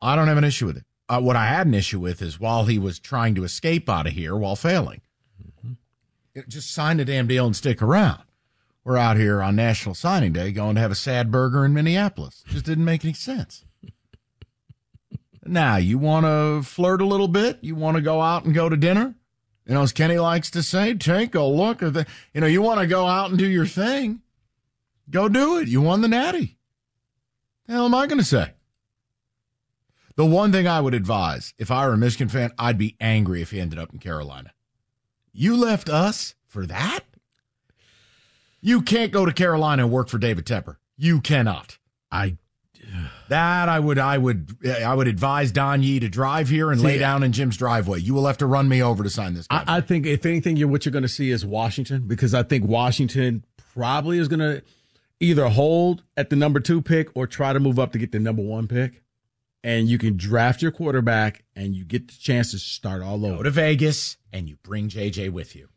I 0.02 0.16
don't 0.16 0.28
have 0.28 0.38
an 0.38 0.44
issue 0.44 0.66
with 0.66 0.78
it. 0.78 0.84
Uh, 1.08 1.22
what 1.22 1.36
I 1.36 1.46
had 1.46 1.68
an 1.68 1.76
issue 1.76 2.00
with 2.00 2.24
is 2.24 2.40
while 2.40 2.66
he 2.66 2.80
was 2.80 2.98
trying 2.98 3.36
to 3.36 3.44
escape 3.44 3.88
out 3.88 4.08
of 4.08 4.14
here 4.14 4.36
while 4.36 4.56
failing, 4.56 5.02
just 6.48 6.72
sign 6.72 6.98
the 6.98 7.06
damn 7.06 7.28
deal 7.28 7.46
and 7.46 7.56
stick 7.56 7.82
around. 7.82 8.24
We're 8.84 8.98
out 8.98 9.18
here 9.18 9.42
on 9.42 9.56
National 9.56 9.94
Signing 9.94 10.34
Day 10.34 10.52
going 10.52 10.76
to 10.76 10.82
have 10.82 10.92
a 10.92 10.96
sad 10.96 11.32
burger 11.32 11.64
in 11.66 11.74
Minneapolis. 11.74 12.44
Just 12.48 12.66
didn't 12.66 12.86
make 12.86 13.06
any 13.06 13.14
sense. 13.14 13.64
Now, 15.46 15.78
you 15.78 15.98
want 15.98 16.26
to 16.26 16.68
flirt 16.68 17.02
a 17.02 17.06
little 17.06 17.28
bit? 17.28 17.60
You 17.62 17.76
want 17.76 17.98
to 17.98 18.02
go 18.02 18.22
out 18.22 18.46
and 18.46 18.54
go 18.54 18.70
to 18.70 18.78
dinner? 18.78 19.16
You 19.66 19.76
know, 19.76 19.84
as 19.84 19.92
Kenny 19.92 20.18
likes 20.18 20.50
to 20.52 20.64
say, 20.64 20.94
take 20.96 21.36
a 21.36 21.44
look 21.44 21.84
at 21.84 21.94
the, 21.94 22.08
you 22.34 22.42
know, 22.42 22.48
you 22.48 22.62
want 22.62 22.80
to 22.80 22.88
go 22.88 23.06
out 23.06 23.30
and 23.30 23.38
do 23.38 23.48
your 23.48 23.66
thing. 23.66 24.22
Go 25.10 25.30
do 25.30 25.58
it. 25.58 25.68
You 25.68 25.82
won 25.82 26.02
the 26.02 26.08
natty. 26.08 26.58
The 27.68 27.74
hell 27.74 27.86
am 27.86 27.96
I 27.96 28.08
going 28.08 28.20
to 28.20 28.26
say? 28.26 28.54
The 30.16 30.26
one 30.26 30.52
thing 30.52 30.68
I 30.68 30.82
would 30.82 30.94
advise, 30.94 31.54
if 31.58 31.72
I 31.72 31.88
were 31.88 31.94
a 31.94 31.98
Michigan 31.98 32.30
fan, 32.30 32.52
I'd 32.58 32.78
be 32.78 32.96
angry 33.00 33.42
if 33.42 33.52
he 33.52 33.60
ended 33.60 33.80
up 33.80 33.94
in 33.94 34.00
Carolina. 34.00 34.54
You 35.34 35.56
left 35.56 35.90
us 35.90 36.36
for 36.48 36.66
that? 36.66 37.02
You 38.62 38.82
can't 38.82 39.12
go 39.12 39.26
to 39.26 39.32
Carolina 39.32 39.84
and 39.84 39.92
work 39.92 40.08
for 40.08 40.18
David 40.18 40.46
Tepper. 40.46 40.78
You 40.98 41.20
cannot. 41.22 41.78
I 42.12 42.38
That 43.30 43.70
I 43.70 43.80
would 43.80 43.98
I 43.98 44.18
would 44.18 44.56
I 44.68 44.94
would 44.94 45.08
advise 45.08 45.52
Don 45.52 45.82
Yee 45.82 46.00
to 46.00 46.10
drive 46.10 46.50
here 46.50 46.72
and 46.72 46.82
lay 46.82 46.98
down 46.98 47.24
in 47.24 47.32
Jim's 47.32 47.58
driveway. 47.58 48.00
You 48.00 48.14
will 48.14 48.28
have 48.28 48.38
to 48.40 48.46
run 48.46 48.68
me 48.68 48.84
over 48.84 49.04
to 49.04 49.10
sign 49.10 49.34
this. 49.34 49.48
I, 49.50 49.78
I 49.78 49.82
think 49.82 50.06
if 50.06 50.26
anything, 50.26 50.58
you're 50.58 50.68
what 50.68 50.86
you're 50.86 50.92
going 50.92 51.04
to 51.04 51.10
see 51.10 51.32
is 51.32 51.46
Washington 51.46 52.08
because 52.08 52.34
I 52.34 52.44
think 52.44 52.66
Washington 52.66 53.46
probably 53.74 54.18
is 54.18 54.28
going 54.28 54.40
to 54.40 54.62
either 55.20 55.48
hold 55.48 56.04
at 56.18 56.30
the 56.30 56.36
number 56.36 56.60
two 56.60 56.82
pick 56.82 57.10
or 57.16 57.26
try 57.26 57.54
to 57.54 57.60
move 57.60 57.80
up 57.80 57.94
to 57.94 57.98
get 57.98 58.12
the 58.12 58.20
number 58.20 58.42
one 58.42 58.68
pick, 58.68 59.02
and 59.64 59.88
you 59.88 59.98
can 59.98 60.18
draft 60.18 60.62
your 60.62 60.72
quarterback 60.72 61.44
and 61.56 61.76
you 61.76 61.84
get 61.86 62.08
the 62.08 62.14
chance 62.18 62.52
to 62.52 62.58
start 62.60 63.02
all 63.02 63.26
over. 63.26 63.38
go 63.38 63.44
to 63.44 63.50
Vegas 63.52 64.18
and 64.34 64.48
you 64.50 64.58
bring 64.64 64.90
JJ 64.90 65.32
with 65.32 65.56
you. 65.56 65.70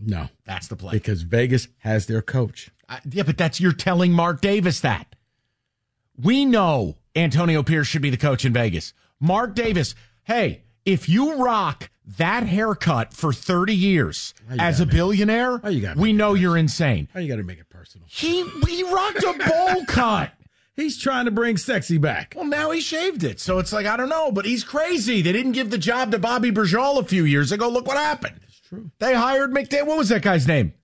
No, 0.00 0.28
That's 0.44 0.66
the 0.68 0.76
play. 0.76 0.92
because 0.92 1.22
Vegas 1.22 1.68
has 1.78 2.06
their 2.06 2.20
coach. 2.22 2.70
I- 2.88 3.00
yeah, 3.08 3.22
but 3.22 3.38
that's 3.38 3.60
you're 3.60 3.72
telling 3.72 4.12
Mark 4.12 4.40
Davis 4.40 4.80
that. 4.80 5.14
We 6.20 6.44
know 6.44 6.96
Antonio 7.16 7.62
Pierce 7.62 7.86
should 7.86 8.02
be 8.02 8.10
the 8.10 8.16
coach 8.16 8.44
in 8.44 8.52
Vegas. 8.52 8.92
Mark 9.20 9.54
Davis, 9.54 9.94
hey, 10.24 10.62
if 10.84 11.08
you 11.08 11.42
rock 11.42 11.90
that 12.18 12.42
haircut 12.44 13.14
for 13.14 13.32
30 13.32 13.74
years 13.74 14.34
as 14.58 14.80
a 14.80 14.86
billionaire, 14.86 15.58
we 15.96 16.12
know 16.12 16.34
you're 16.34 16.56
insane. 16.58 17.08
How 17.14 17.20
you 17.20 17.28
got 17.28 17.36
to 17.36 17.42
make 17.42 17.58
it 17.58 17.70
personal? 17.70 18.06
He 18.10 18.42
he 18.66 18.82
rocked 18.92 19.22
a 19.22 19.32
bowl 19.48 19.84
cut. 19.88 20.32
He's 20.74 20.98
trying 20.98 21.26
to 21.26 21.30
bring 21.30 21.56
sexy 21.56 21.98
back. 21.98 22.34
Well, 22.36 22.46
now 22.46 22.72
he 22.72 22.80
shaved 22.80 23.22
it. 23.22 23.38
So 23.38 23.58
it's 23.58 23.72
like, 23.72 23.86
I 23.86 23.96
don't 23.96 24.08
know, 24.08 24.32
but 24.32 24.44
he's 24.44 24.64
crazy. 24.64 25.22
They 25.22 25.32
didn't 25.32 25.52
give 25.52 25.70
the 25.70 25.78
job 25.78 26.10
to 26.10 26.18
Bobby 26.18 26.50
Bergeau 26.50 26.98
a 26.98 27.04
few 27.04 27.24
years 27.24 27.52
ago. 27.52 27.68
Look 27.68 27.86
what 27.86 27.96
happened. 27.96 28.40
It's 28.48 28.58
true. 28.58 28.90
They 28.98 29.14
hired 29.14 29.52
McDavid. 29.52 29.86
What 29.86 29.98
was 29.98 30.08
that 30.08 30.22
guy's 30.22 30.48
name? 30.48 30.74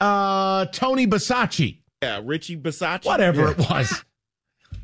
Uh, 0.00 0.66
Tony 0.66 1.06
Basacci. 1.06 1.78
Yeah, 2.02 2.20
Richie 2.22 2.58
Bisaccia. 2.58 3.06
Whatever 3.06 3.50
it 3.52 3.58
was. 3.58 3.90
it 4.72 4.78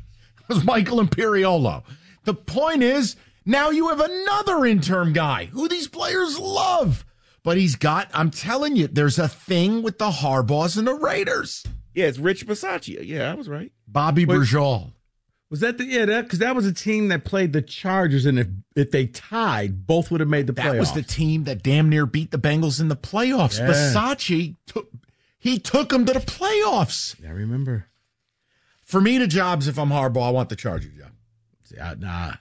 was 0.49 0.63
Michael 0.63 0.99
Imperioli. 0.99 1.83
The 2.23 2.33
point 2.33 2.81
is, 2.81 3.17
now 3.45 3.69
you 3.69 3.89
have 3.89 3.99
another 3.99 4.65
interim 4.65 5.13
guy 5.13 5.45
who 5.45 5.67
these 5.67 5.87
players 5.87 6.39
love. 6.39 7.05
But 7.43 7.57
he's 7.57 7.75
got, 7.75 8.09
I'm 8.13 8.31
telling 8.31 8.75
you, 8.75 8.87
there's 8.87 9.19
a 9.19 9.27
thing 9.27 9.81
with 9.81 9.97
the 9.97 10.09
Harbaughs 10.09 10.77
and 10.77 10.87
the 10.87 10.93
Raiders. 10.93 11.63
Yeah, 11.93 12.05
it's 12.05 12.17
Rich 12.17 12.47
Bisaccia. 12.47 13.05
Yeah, 13.05 13.31
I 13.31 13.35
was 13.35 13.49
right. 13.49 13.71
Bobby 13.87 14.25
Wait. 14.25 14.39
Bergeau. 14.39 14.93
Was 15.49 15.61
that 15.61 15.79
the 15.79 15.85
yeah? 15.85 16.05
That 16.05 16.25
because 16.25 16.39
that 16.39 16.55
was 16.55 16.67
a 16.67 16.73
team 16.73 17.07
that 17.07 17.25
played 17.25 17.53
the 17.53 17.61
Chargers, 17.61 18.27
and 18.27 18.37
if 18.37 18.47
if 18.75 18.91
they 18.91 19.07
tied, 19.07 19.87
both 19.87 20.11
would 20.11 20.19
have 20.19 20.29
made 20.29 20.45
the 20.45 20.53
That 20.53 20.65
playoffs. 20.65 20.71
That 20.73 20.79
was 20.79 20.91
the 20.93 21.01
team 21.01 21.45
that 21.45 21.63
damn 21.63 21.89
near 21.89 22.05
beat 22.05 22.29
the 22.29 22.37
Bengals 22.37 22.79
in 22.79 22.87
the 22.87 22.95
playoffs. 22.95 23.57
Yeah. 23.57 24.53
Took 24.67 24.89
he 25.39 25.57
took 25.57 25.89
them 25.89 26.05
to 26.05 26.13
the 26.13 26.19
playoffs. 26.19 27.15
I 27.25 27.31
remember. 27.31 27.87
For 28.83 29.01
me 29.01 29.17
to 29.19 29.27
jobs, 29.27 29.67
if 29.67 29.77
I'm 29.77 29.89
Harbaugh, 29.89 30.27
I 30.27 30.29
want 30.31 30.49
the 30.49 30.55
Charger 30.55 30.89
job. 30.89 31.11
See, 31.63 31.79
I, 31.79 31.93
nah, 31.95 32.33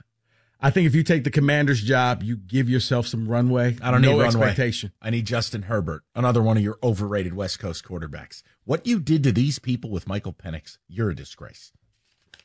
I 0.60 0.70
think 0.70 0.86
if 0.88 0.94
you 0.94 1.04
take 1.04 1.22
the 1.22 1.30
Commander's 1.30 1.80
job, 1.82 2.22
you 2.24 2.36
give 2.36 2.68
yourself 2.68 3.06
some 3.06 3.28
runway. 3.28 3.76
I 3.80 3.92
don't 3.92 4.02
no 4.02 4.12
need 4.16 4.22
runway. 4.22 4.46
expectation. 4.48 4.92
I 5.00 5.10
need 5.10 5.24
Justin 5.24 5.62
Herbert, 5.62 6.02
another 6.16 6.42
one 6.42 6.56
of 6.56 6.62
your 6.62 6.78
overrated 6.82 7.34
West 7.34 7.60
Coast 7.60 7.84
quarterbacks. 7.84 8.42
What 8.64 8.84
you 8.86 8.98
did 8.98 9.22
to 9.22 9.32
these 9.32 9.58
people 9.60 9.90
with 9.90 10.08
Michael 10.08 10.32
Penix, 10.32 10.78
you're 10.88 11.10
a 11.10 11.14
disgrace. 11.14 11.72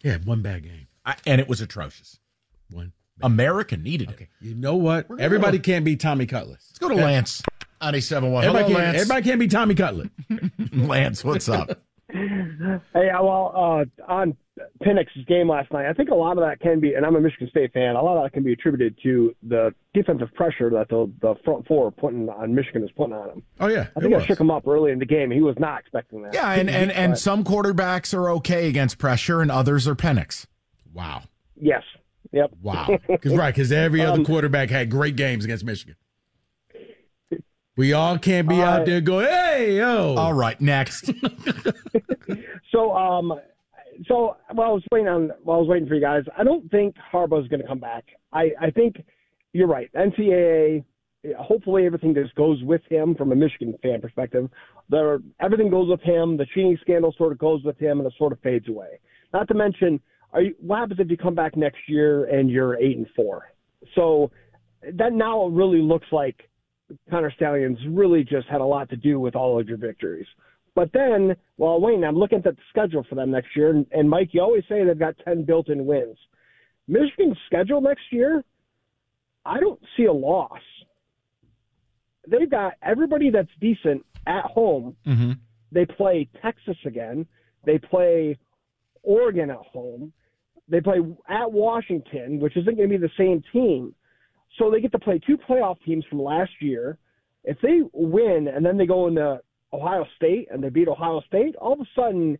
Yeah, 0.03 0.17
one 0.23 0.41
bad 0.43 0.63
game. 0.63 0.87
I, 1.05 1.15
and 1.25 1.41
it 1.41 1.47
was 1.49 1.59
atrocious. 1.59 2.19
One. 2.69 2.93
America 3.21 3.77
needed 3.77 4.11
it. 4.11 4.27
You 4.41 4.53
know 4.55 4.75
what? 4.75 5.07
Everybody 5.19 5.57
go- 5.57 5.63
can't 5.63 5.85
be 5.85 5.95
Tommy 5.95 6.25
Cutlet. 6.25 6.59
Let's 6.69 6.77
go 6.79 6.89
to 6.89 6.95
Lance. 6.95 7.41
97.1. 7.81 8.21
Hello, 8.21 8.37
Everybody 8.39 8.63
can't, 8.65 8.73
Lance. 8.77 8.95
everybody 9.01 9.21
can't 9.23 9.39
be 9.39 9.47
Tommy 9.47 9.75
Cutlet. 9.75 10.09
Lance, 10.73 11.23
what's 11.23 11.49
up? 11.49 11.81
Hey, 12.13 13.09
well, 13.19 13.51
uh, 13.55 14.11
on 14.11 14.37
Penix's 14.83 15.25
game 15.27 15.49
last 15.49 15.71
night, 15.71 15.85
I 15.87 15.93
think 15.93 16.09
a 16.09 16.15
lot 16.15 16.37
of 16.37 16.43
that 16.43 16.59
can 16.59 16.79
be, 16.79 16.93
and 16.93 17.05
I'm 17.05 17.15
a 17.15 17.21
Michigan 17.21 17.47
State 17.49 17.71
fan, 17.73 17.95
a 17.95 18.01
lot 18.01 18.17
of 18.17 18.23
that 18.23 18.33
can 18.33 18.43
be 18.43 18.53
attributed 18.53 18.97
to 19.03 19.35
the 19.41 19.73
defensive 19.93 20.33
pressure 20.33 20.69
that 20.71 20.89
the, 20.89 21.11
the 21.21 21.35
front 21.45 21.65
four 21.67 21.91
putting 21.91 22.27
on 22.29 22.53
Michigan 22.53 22.83
is 22.83 22.91
putting 22.97 23.13
on 23.13 23.29
him. 23.29 23.43
Oh 23.59 23.67
yeah, 23.67 23.87
I 23.95 23.99
think 24.01 24.13
I 24.13 24.25
shook 24.25 24.39
him 24.39 24.51
up 24.51 24.67
early 24.67 24.91
in 24.91 24.99
the 24.99 25.05
game. 25.05 25.31
He 25.31 25.41
was 25.41 25.55
not 25.57 25.79
expecting 25.79 26.21
that. 26.23 26.33
Yeah, 26.33 26.51
and, 26.51 26.69
and, 26.69 26.91
and 26.91 27.17
some 27.17 27.43
quarterbacks 27.43 28.13
are 28.13 28.29
okay 28.31 28.67
against 28.67 28.97
pressure 28.97 29.41
and 29.41 29.49
others 29.49 29.87
are 29.87 29.95
Penix. 29.95 30.45
Wow, 30.93 31.23
Yes. 31.59 31.83
Yep. 32.31 32.51
wow. 32.61 32.87
Because 33.07 33.35
right, 33.35 33.53
because 33.53 33.71
every 33.71 34.01
other 34.01 34.19
Um, 34.19 34.25
quarterback 34.25 34.69
had 34.71 34.89
great 34.89 35.15
games 35.15 35.45
against 35.45 35.63
Michigan. 35.63 35.95
We 37.75 37.93
all 37.93 38.19
can't 38.19 38.47
be 38.47 38.61
out 38.61 38.81
Uh, 38.81 38.85
there 38.85 39.01
going, 39.01 39.25
"Hey, 39.27 39.77
yo!" 39.77 40.15
All 40.15 40.33
right, 40.33 40.59
next. 40.61 41.11
So, 42.71 42.91
um, 42.95 43.39
so 44.07 44.37
while 44.51 44.69
I 44.69 44.73
was 44.73 44.83
waiting 44.91 45.07
on 45.07 45.31
while 45.43 45.57
I 45.57 45.59
was 45.59 45.69
waiting 45.69 45.87
for 45.87 45.95
you 45.95 46.01
guys, 46.01 46.23
I 46.37 46.43
don't 46.43 46.69
think 46.71 46.95
Harbaugh's 47.11 47.47
going 47.47 47.61
to 47.61 47.67
come 47.67 47.79
back. 47.79 48.05
I 48.31 48.51
I 48.61 48.71
think 48.71 49.03
you're 49.53 49.67
right. 49.67 49.89
NCAA. 49.93 50.83
Hopefully 51.39 51.85
everything 51.85 52.13
just 52.13 52.35
goes 52.35 52.61
with 52.63 52.81
him 52.89 53.15
from 53.15 53.31
a 53.31 53.35
Michigan 53.35 53.73
fan 53.81 54.01
perspective. 54.01 54.49
There, 54.89 55.19
everything 55.39 55.69
goes 55.69 55.87
with 55.89 56.01
him. 56.01 56.35
The 56.35 56.45
cheating 56.53 56.77
scandal 56.81 57.15
sort 57.17 57.31
of 57.31 57.37
goes 57.37 57.63
with 57.63 57.79
him, 57.79 57.99
and 57.99 58.07
it 58.07 58.13
sort 58.17 58.33
of 58.33 58.41
fades 58.41 58.67
away. 58.67 58.99
Not 59.33 59.47
to 59.47 59.53
mention, 59.53 60.01
are 60.33 60.41
you, 60.41 60.53
what 60.59 60.79
happens 60.79 60.99
if 60.99 61.09
you 61.09 61.15
come 61.15 61.33
back 61.33 61.55
next 61.55 61.77
year 61.87 62.25
and 62.25 62.49
you're 62.49 62.75
eight 62.75 62.97
and 62.97 63.07
four? 63.15 63.53
So 63.95 64.31
that 64.97 65.13
now 65.13 65.47
really 65.47 65.79
looks 65.79 66.07
like 66.11 66.49
Connor 67.09 67.31
Stalions 67.35 67.77
really 67.89 68.23
just 68.23 68.47
had 68.47 68.61
a 68.61 68.65
lot 68.65 68.89
to 68.89 68.97
do 68.97 69.19
with 69.19 69.35
all 69.35 69.59
of 69.59 69.67
your 69.67 69.77
victories. 69.77 70.27
But 70.75 70.91
then, 70.93 71.35
while 71.57 71.79
waiting, 71.79 72.03
I'm 72.03 72.15
looking 72.15 72.39
at 72.39 72.43
the 72.43 72.55
schedule 72.69 73.05
for 73.07 73.15
them 73.15 73.31
next 73.31 73.55
year, 73.55 73.69
and, 73.69 73.85
and 73.91 74.09
Mike, 74.09 74.29
you 74.31 74.41
always 74.41 74.63
say 74.67 74.83
they've 74.83 74.97
got 74.97 75.15
10 75.23 75.43
built-in 75.43 75.85
wins. 75.85 76.17
Michigan's 76.87 77.37
schedule 77.45 77.79
next 77.79 78.03
year, 78.11 78.43
I 79.45 79.59
don't 79.59 79.79
see 79.95 80.05
a 80.05 80.13
loss. 80.13 80.59
They've 82.27 82.49
got 82.49 82.73
everybody 82.81 83.29
that's 83.29 83.49
decent 83.59 84.05
at 84.25 84.45
home. 84.45 84.95
Mm-hmm. 85.05 85.33
They 85.71 85.85
play 85.85 86.29
Texas 86.41 86.77
again. 86.85 87.25
They 87.65 87.77
play 87.77 88.37
Oregon 89.03 89.49
at 89.49 89.57
home. 89.57 90.13
They 90.69 90.81
play 90.81 90.99
at 91.29 91.51
Washington, 91.51 92.39
which 92.39 92.55
isn't 92.55 92.77
going 92.77 92.89
to 92.89 92.97
be 92.97 93.01
the 93.01 93.11
same 93.17 93.43
team. 93.51 93.93
So 94.57 94.71
they 94.71 94.79
get 94.79 94.91
to 94.93 94.99
play 94.99 95.19
two 95.25 95.37
playoff 95.37 95.77
teams 95.85 96.05
from 96.09 96.21
last 96.21 96.51
year. 96.61 96.97
If 97.43 97.57
they 97.61 97.81
win 97.91 98.47
and 98.47 98.65
then 98.65 98.77
they 98.77 98.85
go 98.85 99.07
into 99.07 99.41
Ohio 99.73 100.05
State 100.15 100.47
and 100.51 100.63
they 100.63 100.69
beat 100.69 100.87
Ohio 100.87 101.21
State, 101.27 101.55
all 101.55 101.73
of 101.73 101.79
a 101.79 101.87
sudden 101.95 102.37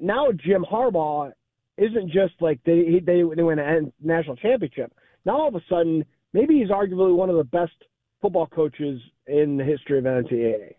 now 0.00 0.30
Jim 0.32 0.64
Harbaugh 0.70 1.32
isn't 1.76 2.10
just 2.10 2.34
like 2.40 2.60
they 2.64 3.00
they 3.04 3.22
they 3.34 3.42
win 3.42 3.58
a 3.58 3.80
national 4.02 4.36
championship. 4.36 4.92
Now 5.24 5.40
all 5.40 5.48
of 5.48 5.54
a 5.54 5.62
sudden 5.68 6.04
maybe 6.32 6.58
he's 6.58 6.68
arguably 6.68 7.14
one 7.14 7.30
of 7.30 7.36
the 7.36 7.44
best 7.44 7.72
football 8.20 8.46
coaches 8.46 9.00
in 9.26 9.56
the 9.56 9.64
history 9.64 9.98
of 9.98 10.04
NCAA. 10.04 10.74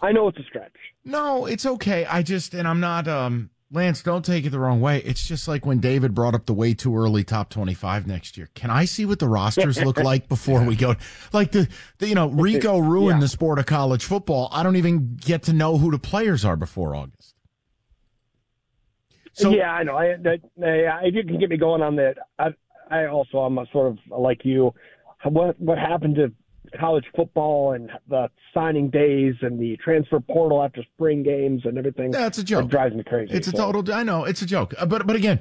I 0.00 0.12
know 0.12 0.28
it's 0.28 0.38
a 0.38 0.44
stretch. 0.44 0.76
No, 1.04 1.46
it's 1.46 1.66
okay. 1.66 2.04
I 2.06 2.22
just 2.22 2.54
and 2.54 2.66
I'm 2.66 2.80
not 2.80 3.06
um 3.08 3.50
Lance, 3.74 4.02
don't 4.02 4.24
take 4.24 4.46
it 4.46 4.50
the 4.50 4.58
wrong 4.60 4.80
way. 4.80 4.98
It's 4.98 5.26
just 5.26 5.48
like 5.48 5.66
when 5.66 5.80
David 5.80 6.14
brought 6.14 6.34
up 6.34 6.46
the 6.46 6.54
way 6.54 6.74
too 6.74 6.96
early 6.96 7.24
top 7.24 7.50
25 7.50 8.06
next 8.06 8.36
year. 8.38 8.48
Can 8.54 8.70
I 8.70 8.84
see 8.84 9.04
what 9.04 9.18
the 9.18 9.28
rosters 9.28 9.82
look 9.82 9.98
like 10.12 10.28
before 10.28 10.62
we 10.62 10.76
go? 10.76 10.94
Like 11.32 11.50
the, 11.50 11.68
the 11.98 12.06
you 12.08 12.14
know, 12.14 12.28
Rico 12.28 12.78
ruined 12.78 13.16
Yeah. 13.18 13.22
the 13.22 13.28
sport 13.28 13.58
of 13.58 13.66
college 13.66 14.04
football. 14.04 14.48
I 14.52 14.62
don't 14.62 14.76
even 14.76 15.16
get 15.16 15.42
to 15.44 15.52
know 15.52 15.76
who 15.78 15.90
the 15.90 15.98
players 15.98 16.44
are 16.44 16.56
before 16.56 16.94
August. 16.94 17.34
So 19.32 19.50
yeah, 19.50 19.72
I 19.72 19.82
know. 19.82 19.96
I, 19.96 20.14
that, 20.22 20.40
if 20.56 21.14
you 21.14 21.24
can 21.24 21.40
get 21.40 21.50
me 21.50 21.56
going 21.56 21.82
on 21.82 21.96
that, 21.96 22.18
I, 22.38 22.50
I 22.88 23.06
also 23.06 23.38
I'm 23.38 23.58
a 23.58 23.66
sort 23.72 23.88
of 23.88 23.98
like 24.08 24.44
you. 24.44 24.72
What 25.24 25.58
what 25.58 25.78
happened 25.78 26.14
to 26.16 26.32
college 26.78 27.04
football 27.14 27.72
and 27.72 27.90
the 28.08 28.28
signing 28.52 28.90
days 28.90 29.34
and 29.42 29.58
the 29.58 29.76
transfer 29.78 30.20
portal 30.20 30.62
after 30.62 30.82
spring 30.94 31.22
games 31.22 31.62
and 31.64 31.78
everything? 31.78 32.10
That's 32.10 32.38
a 32.38 32.44
joke. 32.44 32.64
It 32.66 32.70
drives 32.70 32.94
me 32.94 33.02
crazy. 33.04 33.32
It's 33.34 33.48
a 33.48 33.50
So- 33.52 33.72
total. 33.72 33.94
I 33.94 34.02
know 34.02 34.24
it's 34.24 34.42
a 34.42 34.46
joke, 34.46 34.74
Uh, 34.78 34.86
but 34.86 35.06
but 35.06 35.16
again, 35.16 35.40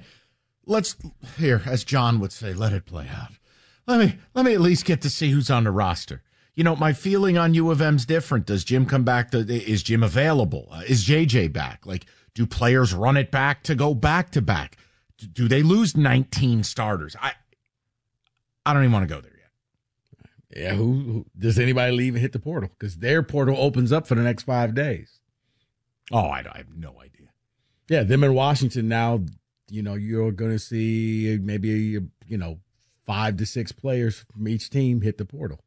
let's 0.65 0.95
here, 1.37 1.61
as 1.65 1.83
John 1.83 2.19
would 2.19 2.31
say, 2.31 2.53
let 2.53 2.73
it 2.73 2.85
play 2.85 3.07
out. 3.09 3.31
Let 3.87 3.99
me 3.99 4.15
let 4.33 4.45
me 4.45 4.53
at 4.53 4.61
least 4.61 4.85
get 4.85 5.01
to 5.01 5.09
see 5.09 5.31
who's 5.31 5.49
on 5.49 5.63
the 5.65 5.71
roster. 5.71 6.21
You 6.55 6.63
know, 6.63 6.75
my 6.75 6.93
feeling 6.93 7.37
on 7.37 7.53
U 7.55 7.71
of 7.71 7.81
M's 7.81 8.05
different. 8.05 8.45
Does 8.45 8.63
Jim 8.63 8.85
come 8.85 9.03
back? 9.03 9.31
To, 9.31 9.39
is 9.39 9.81
Jim 9.83 10.03
available? 10.03 10.67
Uh, 10.71 10.83
is 10.87 11.03
JJ 11.03 11.51
back? 11.51 11.85
Like, 11.85 12.05
do 12.35 12.45
players 12.45 12.93
run 12.93 13.17
it 13.17 13.31
back 13.31 13.63
to 13.63 13.73
go 13.75 13.93
back 13.95 14.29
to 14.31 14.41
back? 14.41 14.77
Do- 15.33 15.47
they 15.47 15.63
lose 15.63 15.97
19 15.97 16.63
starters? 16.63 17.15
I 17.21 17.31
I 18.65 18.73
don't 18.73 18.83
even 18.83 18.93
want 18.93 19.07
to 19.07 19.13
go 19.13 19.19
there. 19.19 19.31
Yeah, 20.55 20.73
who, 20.75 20.93
who 20.93 21.25
does 21.37 21.57
anybody 21.57 21.91
leave 21.95 22.13
and 22.15 22.21
hit 22.21 22.31
the 22.31 22.39
portal? 22.39 22.69
Because 22.77 22.97
their 22.97 23.23
portal 23.23 23.55
opens 23.57 23.91
up 23.91 24.05
for 24.07 24.15
the 24.15 24.21
next 24.21 24.43
five 24.43 24.75
days. 24.75 25.19
Oh, 26.11 26.17
I, 26.27 26.43
I 26.51 26.57
have 26.57 26.75
no 26.75 26.99
idea. 27.01 27.29
Yeah, 27.89 28.03
them 28.03 28.23
in 28.23 28.33
Washington 28.33 28.87
now. 28.87 29.21
You 29.69 29.81
know, 29.81 29.95
you're 29.95 30.31
going 30.31 30.51
to 30.51 30.59
see 30.59 31.39
maybe 31.41 31.97
you 32.27 32.37
know 32.37 32.59
five 33.05 33.37
to 33.37 33.45
six 33.45 33.71
players 33.71 34.25
from 34.31 34.47
each 34.47 34.69
team 34.69 35.01
hit 35.01 35.17
the 35.17 35.25
portal. 35.25 35.59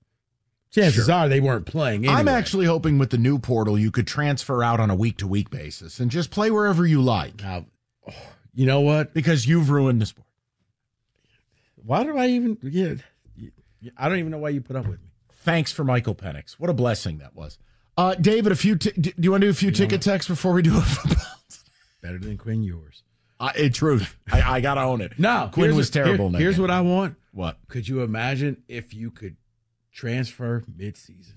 Chances 0.71 1.07
Sure. 1.07 1.15
are 1.15 1.29
they 1.29 1.41
weren't 1.41 1.67
playing. 1.67 2.05
Anyway. 2.05 2.15
I'm 2.21 2.29
actually 2.29 2.67
hoping 2.67 2.99
with 2.99 3.11
the 3.11 3.19
new 3.19 3.39
portal 3.39 3.79
you 3.79 3.91
could 3.91 4.07
transfer 4.07 4.63
out 4.63 4.79
on 4.79 4.91
a 4.91 4.95
week 4.95 5.17
to 5.19 5.27
week 5.27 5.49
basis 5.51 5.99
and 6.01 6.11
just 6.11 6.31
play 6.31 6.51
wherever 6.51 6.85
you 6.87 7.01
like. 7.03 7.43
Now, 7.43 7.67
you 8.55 8.67
know 8.67 8.81
what? 8.81 9.15
Because 9.15 9.47
you've 9.47 9.71
ruined 9.71 10.01
the 10.03 10.07
sport. 10.07 10.27
Why 11.77 12.05
do 12.05 12.17
I 12.17 12.27
even? 12.29 12.59
Yeah, 12.63 12.95
I 13.97 14.09
don't 14.09 14.19
even 14.19 14.31
know 14.31 14.39
why 14.39 14.49
you 14.51 14.61
put 14.61 14.77
up 14.77 14.87
with 14.87 15.01
me. 15.01 15.09
Thanks 15.45 15.73
for 15.73 15.85
Michael 15.85 16.15
Penix. 16.15 16.53
What 16.55 16.71
a 16.71 16.75
blessing 16.75 17.19
that 17.19 17.35
was. 17.35 17.59
Uh, 17.97 18.15
David, 18.15 18.53
a 18.53 18.57
few. 18.57 18.77
T- 18.77 18.91
do 18.93 19.13
you 19.19 19.31
want 19.31 19.41
to 19.43 19.47
do 19.47 19.51
a 19.51 19.55
few 19.55 19.71
ticket 19.71 20.03
texts 20.03 20.29
before 20.29 20.53
we 20.53 20.63
do 20.63 20.77
it? 20.77 21.19
Better 22.03 22.19
than 22.19 22.37
Quinn 22.37 22.63
yours. 22.63 23.03
uh, 23.41 23.53
in 23.57 23.73
truth, 23.73 24.17
I, 24.33 24.57
I 24.57 24.61
gotta 24.61 24.81
own 24.83 25.01
it. 25.01 25.13
No, 25.19 25.49
Quinn 25.53 25.75
was 25.77 25.89
what- 25.89 25.93
terrible. 25.93 26.31
here- 26.31 26.41
here's 26.41 26.59
what 26.59 26.71
I 26.71 26.81
want. 26.81 27.17
What? 27.33 27.59
Could 27.69 27.87
you 27.89 28.03
imagine 28.03 28.63
if 28.69 28.93
you 28.95 29.11
could 29.11 29.37
transfer 29.93 30.63
midseason? 30.77 31.35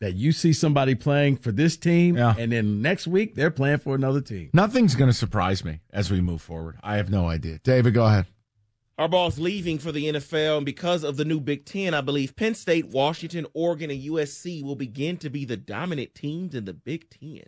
That 0.00 0.12
you 0.14 0.32
see 0.32 0.52
somebody 0.52 0.94
playing 0.94 1.38
for 1.38 1.50
this 1.52 1.76
team, 1.78 2.16
Yeah. 2.18 2.34
and 2.38 2.52
then 2.52 2.82
next 2.82 3.06
week 3.06 3.34
they're 3.34 3.50
playing 3.50 3.78
for 3.78 3.94
another 3.94 4.20
team. 4.20 4.50
Nothing's 4.52 4.94
going 4.94 5.08
to 5.10 5.16
surprise 5.16 5.64
me 5.64 5.80
as 5.90 6.10
we 6.10 6.20
move 6.20 6.42
forward. 6.42 6.76
I 6.82 6.96
have 6.96 7.08
no 7.10 7.28
idea. 7.28 7.60
David, 7.64 7.94
go 7.94 8.04
ahead. 8.04 8.26
Harbaugh's 8.98 9.38
leaving 9.38 9.78
for 9.78 9.92
the 9.92 10.06
NFL, 10.06 10.56
and 10.56 10.66
because 10.66 11.04
of 11.04 11.18
the 11.18 11.24
new 11.24 11.38
Big 11.38 11.66
Ten, 11.66 11.92
I 11.92 12.00
believe 12.00 12.34
Penn 12.34 12.54
State, 12.54 12.86
Washington, 12.86 13.46
Oregon, 13.52 13.90
and 13.90 14.02
USC 14.02 14.62
will 14.62 14.76
begin 14.76 15.18
to 15.18 15.28
be 15.28 15.44
the 15.44 15.56
dominant 15.58 16.14
teams 16.14 16.54
in 16.54 16.64
the 16.64 16.72
Big 16.72 17.10
Ten. 17.10 17.44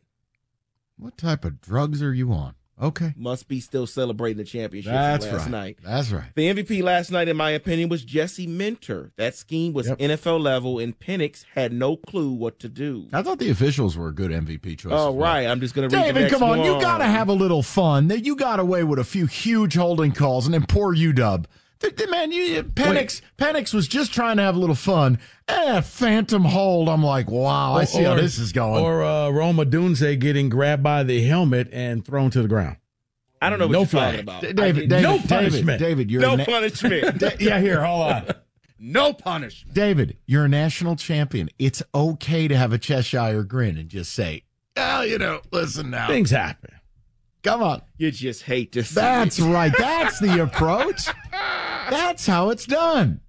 What 0.98 1.16
type 1.16 1.46
of 1.46 1.60
drugs 1.60 2.02
are 2.02 2.12
you 2.12 2.32
on? 2.32 2.54
Okay. 2.80 3.12
Must 3.16 3.48
be 3.48 3.60
still 3.60 3.86
celebrating 3.86 4.38
the 4.38 4.44
championship 4.44 4.92
That's 4.92 5.26
last 5.26 5.42
right. 5.42 5.50
night. 5.50 5.78
That's 5.82 6.10
right. 6.10 6.30
The 6.34 6.48
MVP 6.48 6.82
last 6.82 7.10
night, 7.10 7.28
in 7.28 7.36
my 7.36 7.50
opinion, 7.50 7.88
was 7.88 8.04
Jesse 8.04 8.46
Minter. 8.46 9.10
That 9.16 9.34
scheme 9.34 9.72
was 9.72 9.88
Yep. 9.88 9.98
NFL 9.98 10.40
level, 10.40 10.78
and 10.78 10.98
Penix 10.98 11.44
had 11.54 11.72
no 11.72 11.96
clue 11.96 12.30
what 12.30 12.58
to 12.60 12.68
do. 12.68 13.08
I 13.12 13.22
thought 13.22 13.38
the 13.38 13.50
officials 13.50 13.96
were 13.96 14.08
a 14.08 14.14
good 14.14 14.30
MVP 14.30 14.76
choice. 14.78 14.92
Oh, 14.94 15.14
right. 15.16 15.46
I'm 15.46 15.60
just 15.60 15.74
going 15.74 15.88
to 15.88 15.96
read 15.96 16.08
the 16.08 16.12
David, 16.12 16.30
come 16.30 16.42
on. 16.42 16.58
You 16.64 16.80
got 16.80 16.98
to 16.98 17.06
have 17.06 17.28
a 17.28 17.32
little 17.32 17.62
fun. 17.62 18.08
That 18.08 18.24
you 18.24 18.36
got 18.36 18.60
away 18.60 18.84
with 18.84 18.98
a 18.98 19.04
few 19.04 19.26
huge 19.26 19.74
holding 19.74 20.12
calls, 20.12 20.46
and 20.46 20.54
then 20.54 20.64
poor 20.66 20.94
UW. 20.94 21.44
The, 21.80 21.90
the 21.90 22.06
man, 22.08 22.32
you 22.32 22.62
Penix, 22.64 23.20
Penix 23.38 23.72
was 23.72 23.86
just 23.86 24.12
trying 24.12 24.36
to 24.38 24.42
have 24.42 24.56
a 24.56 24.58
little 24.58 24.74
fun. 24.74 25.18
Eh, 25.46 25.80
phantom 25.80 26.44
hold. 26.44 26.88
I'm 26.88 27.04
like, 27.04 27.30
wow, 27.30 27.74
I 27.74 27.84
see 27.84 28.02
how 28.02 28.14
this 28.16 28.38
is 28.38 28.52
going. 28.52 28.82
Or 28.84 29.04
uh, 29.04 29.30
Rome 29.30 29.58
Odunze 29.58 30.18
getting 30.18 30.48
grabbed 30.48 30.82
by 30.82 31.04
the 31.04 31.22
helmet 31.22 31.68
and 31.72 32.04
thrown 32.04 32.30
to 32.32 32.42
the 32.42 32.48
ground. 32.48 32.76
I 33.40 33.48
don't 33.50 33.60
know 33.60 33.66
what 33.66 33.72
No 33.72 33.78
you're 33.80 33.86
flag. 33.86 34.10
talking 34.10 34.20
about. 34.20 34.42
D- 34.42 34.48
I 34.48 34.52
David, 34.52 34.88
David, 34.88 35.02
No 35.02 35.12
David, 35.18 35.28
punishment. 35.28 35.78
David, 35.80 36.10
you're 36.10 36.20
no 36.20 36.34
na- 36.34 36.44
punishment. 36.44 37.18
Da- 37.20 37.30
yeah, 37.38 37.60
here, 37.60 37.84
hold 37.84 38.10
on. 38.12 38.26
no 38.80 39.12
punishment. 39.12 39.74
David, 39.74 40.16
you're 40.26 40.46
a 40.46 40.48
national 40.48 40.96
champion. 40.96 41.48
It's 41.60 41.80
okay 41.94 42.48
to 42.48 42.56
have 42.56 42.72
a 42.72 42.78
Cheshire 42.78 43.44
grin 43.44 43.78
and 43.78 43.88
just 43.88 44.12
say, 44.12 44.42
"Oh, 44.76 45.02
you 45.02 45.18
know, 45.18 45.40
listen 45.52 45.90
now, 45.90 46.08
Things 46.08 46.30
happen. 46.30 46.70
come 47.44 47.62
on." 47.62 47.82
You 47.96 48.10
just 48.10 48.42
hate 48.42 48.72
to 48.72 48.82
see 48.82 48.96
That's 48.96 49.38
it. 49.38 49.44
right. 49.44 49.72
That's 49.78 50.18
the 50.18 50.42
approach. 50.42 51.06
That's 51.90 52.26
how 52.26 52.50
it's 52.50 52.66
done. 52.66 53.20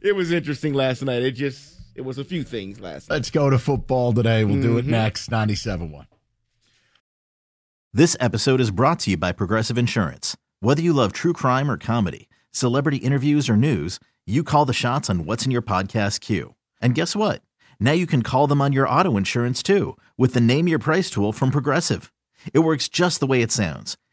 It 0.00 0.16
was 0.16 0.32
interesting 0.32 0.74
last 0.74 1.02
night. 1.02 1.22
It 1.22 1.32
just 1.32 1.80
it 1.94 2.02
was 2.02 2.18
a 2.18 2.24
few 2.24 2.42
things 2.42 2.80
last 2.80 3.08
night. 3.08 3.16
Let's 3.16 3.30
go 3.30 3.50
to 3.50 3.58
football 3.58 4.12
today. 4.12 4.44
We'll 4.44 4.62
do 4.62 4.78
it 4.78 4.82
mm-hmm. 4.82 4.90
next. 4.92 5.30
97-1. 5.30 6.06
This 7.92 8.16
episode 8.18 8.60
is 8.60 8.70
brought 8.70 9.00
to 9.00 9.10
you 9.10 9.16
by 9.16 9.32
Progressive 9.32 9.76
Insurance. 9.76 10.36
Whether 10.60 10.80
you 10.80 10.92
love 10.92 11.12
true 11.12 11.34
crime 11.34 11.70
or 11.70 11.76
comedy, 11.76 12.28
celebrity 12.50 12.96
interviews 12.98 13.50
or 13.50 13.56
news, 13.56 14.00
you 14.26 14.42
call 14.42 14.64
the 14.64 14.72
shots 14.72 15.10
on 15.10 15.26
what's 15.26 15.44
in 15.44 15.50
your 15.50 15.62
podcast 15.62 16.20
queue. 16.20 16.54
And 16.80 16.94
guess 16.94 17.14
what? 17.14 17.42
Now 17.78 17.92
you 17.92 18.06
can 18.06 18.22
call 18.22 18.46
them 18.46 18.62
on 18.62 18.72
your 18.72 18.88
auto 18.88 19.16
insurance 19.16 19.62
too 19.62 19.96
with 20.16 20.32
the 20.34 20.40
Name 20.40 20.68
Your 20.68 20.78
Price 20.78 21.10
tool 21.10 21.32
from 21.32 21.50
Progressive. 21.50 22.12
It 22.54 22.60
works 22.60 22.88
just 22.88 23.20
the 23.20 23.26
way 23.26 23.42
it 23.42 23.52
sounds. 23.52 23.98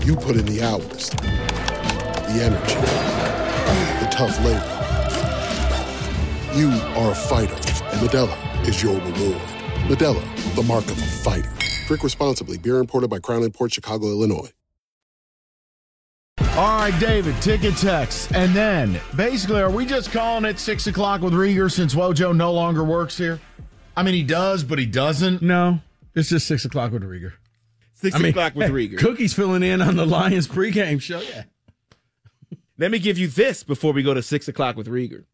You 0.00 0.16
put 0.16 0.36
in 0.36 0.46
the 0.46 0.62
hours, 0.62 1.10
the 1.10 2.42
energy, 2.42 2.74
the 4.00 4.08
tough 4.10 4.36
labor. 4.44 4.78
You 6.58 6.70
are 6.98 7.12
a 7.12 7.14
fighter, 7.14 7.54
and 7.54 8.08
Modelo 8.08 8.66
is 8.66 8.82
your 8.82 8.94
reward. 8.94 9.40
Modelo, 9.86 10.54
the 10.56 10.62
mark 10.64 10.84
of 10.86 10.98
a 10.98 11.06
fighter. 11.06 11.50
Drink 11.86 12.02
responsibly. 12.02 12.58
Beer 12.58 12.78
imported 12.78 13.10
by 13.10 13.20
Crown 13.20 13.48
Port 13.50 13.72
Chicago, 13.72 14.06
Illinois. 14.08 14.50
All 16.56 16.78
right, 16.78 17.00
David, 17.00 17.40
ticket 17.40 17.76
text. 17.76 18.32
And 18.34 18.54
then, 18.54 19.00
basically, 19.16 19.62
are 19.62 19.70
we 19.70 19.86
just 19.86 20.10
calling 20.10 20.44
it 20.44 20.58
6 20.58 20.86
o'clock 20.88 21.20
with 21.20 21.32
Riger 21.32 21.70
since 21.70 21.94
Wojo 21.94 22.36
no 22.36 22.52
longer 22.52 22.84
works 22.84 23.16
here? 23.16 23.40
I 23.96 24.02
mean, 24.02 24.14
he 24.14 24.22
does, 24.22 24.64
but 24.64 24.78
he 24.78 24.86
doesn't. 24.86 25.42
No, 25.42 25.80
it's 26.14 26.28
just 26.28 26.46
6 26.48 26.64
o'clock 26.64 26.92
with 26.92 27.02
Riger. 27.02 27.34
Six 28.02 28.16
I 28.16 28.18
mean, 28.18 28.30
o'clock 28.30 28.56
with 28.56 28.72
Riger. 28.72 28.98
Cookie's 28.98 29.32
filling 29.32 29.62
in 29.62 29.80
on 29.80 29.94
the 29.94 30.04
Lions 30.04 30.48
pregame 30.48 31.00
show. 31.00 31.20
Yeah. 31.20 31.44
Let 32.76 32.90
me 32.90 32.98
give 32.98 33.16
you 33.16 33.28
this 33.28 33.62
before 33.62 33.92
we 33.92 34.02
go 34.02 34.12
to 34.12 34.22
six 34.22 34.48
o'clock 34.48 34.76
with 34.76 34.88
Riger. 34.88 35.24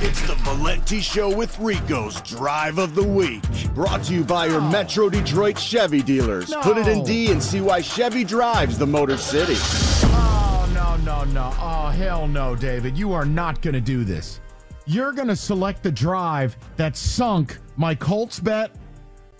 It's 0.00 0.22
the 0.26 0.34
Valenti 0.44 1.00
Show 1.00 1.34
with 1.36 1.58
Rico's 1.58 2.22
Drive 2.22 2.78
of 2.78 2.94
the 2.94 3.02
Week. 3.02 3.42
Brought 3.74 4.02
to 4.04 4.14
you 4.14 4.24
by 4.24 4.46
your 4.46 4.62
Metro 4.62 5.10
Detroit 5.10 5.58
Chevy 5.58 6.02
dealers. 6.02 6.48
No. 6.48 6.62
Put 6.62 6.78
it 6.78 6.88
in 6.88 7.04
D 7.04 7.32
and 7.32 7.42
see 7.42 7.60
why 7.60 7.82
Chevy 7.82 8.24
drives 8.24 8.78
the 8.78 8.86
Motor 8.86 9.18
City. 9.18 9.56
Oh, 9.56 10.70
no, 10.72 10.96
no, 11.04 11.24
no. 11.24 11.52
Oh, 11.58 11.88
hell 11.88 12.26
no, 12.26 12.56
David. 12.56 12.96
You 12.96 13.12
are 13.12 13.26
not 13.26 13.60
going 13.60 13.74
to 13.74 13.80
do 13.80 14.04
this. 14.04 14.40
You're 14.86 15.12
going 15.12 15.28
to 15.28 15.36
select 15.36 15.82
the 15.82 15.92
drive 15.92 16.56
that 16.76 16.96
sunk 16.96 17.58
my 17.76 17.94
Colts 17.94 18.40
bet 18.40 18.70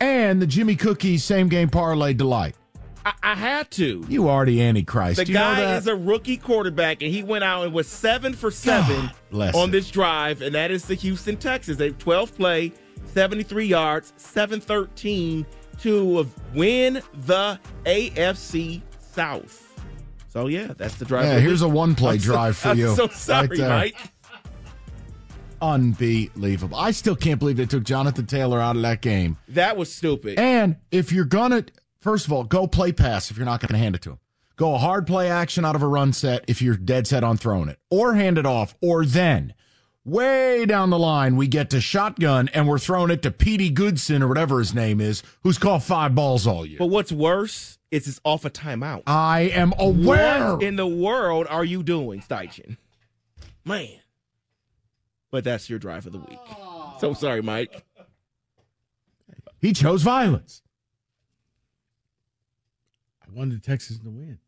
and 0.01 0.41
the 0.43 0.47
Jimmy 0.47 0.77
Cookie 0.77 1.19
same 1.19 1.49
game 1.49 1.69
parlay 1.69 2.13
delight. 2.15 2.57
I, 3.07 3.13
I 3.23 3.35
had 3.35 3.71
to. 3.73 4.05
You 4.09 4.29
already 4.29 4.63
antichrist. 4.63 5.17
The 5.19 5.27
You 5.27 5.35
know 5.35 5.41
guy 5.41 5.61
that? 5.61 5.79
is 5.79 5.87
a 5.87 5.95
rookie 5.97 6.37
quarterback, 6.39 7.03
and 7.03 7.13
he 7.13 7.23
went 7.23 7.45
out 7.45 7.65
and 7.65 7.73
was 7.75 7.87
seven 7.87 8.33
for 8.33 8.51
seven 8.51 9.11
bless 9.31 9.55
on 9.55 9.71
this 9.71 9.91
drive, 9.91 10.41
and 10.43 10.55
that 10.55 10.71
is 10.71 10.87
the 10.87 10.95
Houston 10.95 11.37
Texans. 11.37 11.77
They 11.77 11.91
12 11.91 12.35
play, 12.37 12.73
73 13.13 13.67
yards, 13.67 14.13
713 14.17 15.45
to 15.83 16.27
win 16.55 17.03
the 17.27 17.59
AFC 17.85 18.81
South. 19.13 19.61
So 20.29 20.47
yeah, 20.47 20.73
that's 20.77 20.95
the 20.97 21.05
drive. 21.05 21.27
Yeah, 21.27 21.39
here's 21.41 21.63
a 21.63 21.69
one-play 21.69 22.15
I'm 22.15 22.19
so- 22.21 22.33
drive 22.33 22.57
for 22.57 22.69
I'm 22.71 22.79
you. 22.79 22.95
so 22.97 23.07
sorry, 23.09 23.49
Right. 23.49 23.95
Mike. 23.95 24.13
Unbelievable. 25.65 26.77
I 26.77 26.91
still 26.91 27.17
can't 27.17 27.39
believe 27.39 27.57
they 27.57 27.65
took 27.65 27.85
Jonathan 27.85 28.27
Taylor 28.27 28.61
out 28.61 28.77
of 28.77 28.83
that 28.83 29.01
game. 29.01 29.39
That 29.49 29.79
was 29.79 29.93
stupid. 29.93 30.39
And 30.39 30.77
if 30.91 31.11
you're 31.11 31.25
gonna, 31.25 31.65
first 32.01 32.27
of 32.27 32.33
all, 32.33 32.45
go 32.45 32.67
play 32.67 32.93
pass 32.93 33.31
if 33.31 33.39
you're 33.39 33.47
not 33.47 33.61
gonna 33.61 33.79
hand 33.79 33.95
it 33.95 34.03
to 34.03 34.11
him. 34.11 34.19
Go 34.57 34.75
a 34.75 34.79
hard 34.79 35.07
play 35.07 35.31
action 35.31 35.65
out 35.65 35.75
of 35.75 35.83
a 35.83 35.89
run 35.89 36.13
set 36.13 36.45
if 36.49 36.61
you're 36.61 36.77
dead 36.77 37.07
set 37.07 37.25
on 37.25 37.39
throwing 37.39 37.69
it, 37.69 37.79
or 37.91 38.15
hand 38.15 38.37
it 38.37 38.45
off, 38.45 38.75
or 38.83 39.07
then 39.07 39.55
way 40.05 40.67
down 40.67 40.91
the 40.91 40.99
line 40.99 41.35
we 41.35 41.49
get 41.49 41.71
to 41.71 41.81
shotgun 41.81 42.51
and 42.53 42.69
we're 42.69 42.79
throwing 42.79 43.11
it 43.11 43.23
to 43.23 43.31
Petey 43.31 43.71
Goodson 43.71 44.23
or 44.23 44.29
whatever 44.29 44.59
his 44.59 44.75
name 44.75 45.01
is, 45.01 45.23
who's 45.43 45.57
caught 45.57 45.83
five 45.83 46.15
balls 46.15 46.47
all 46.47 46.67
year. 46.67 46.79
But 46.79 46.89
what's 46.89 47.11
worse 47.11 47.79
is 47.91 48.07
it's 48.07 48.21
off 48.23 48.45
a 48.45 48.51
timeout. 48.51 49.05
I 49.07 49.43
am 49.55 49.73
aware. 49.79 50.57
What 50.57 50.63
in 50.63 50.77
the 50.77 50.87
world 50.87 51.47
are 51.49 51.65
you 51.65 51.83
doing, 51.83 52.21
Steichen? 52.21 52.77
Man. 53.65 53.99
But 55.35 55.43
that's 55.43 55.69
your 55.69 55.81
drive 55.81 56.07
of 56.07 56.13
the 56.13 56.21
week. 56.21 56.39
So 57.01 57.13
sorry, 57.13 57.43
Mike. 57.43 57.85
He 59.61 59.73
chose 59.73 60.03
violence. 60.03 60.63
I 63.21 63.37
wanted 63.37 63.61
Texas 63.65 63.99
to 63.99 64.11
win. 64.11 64.39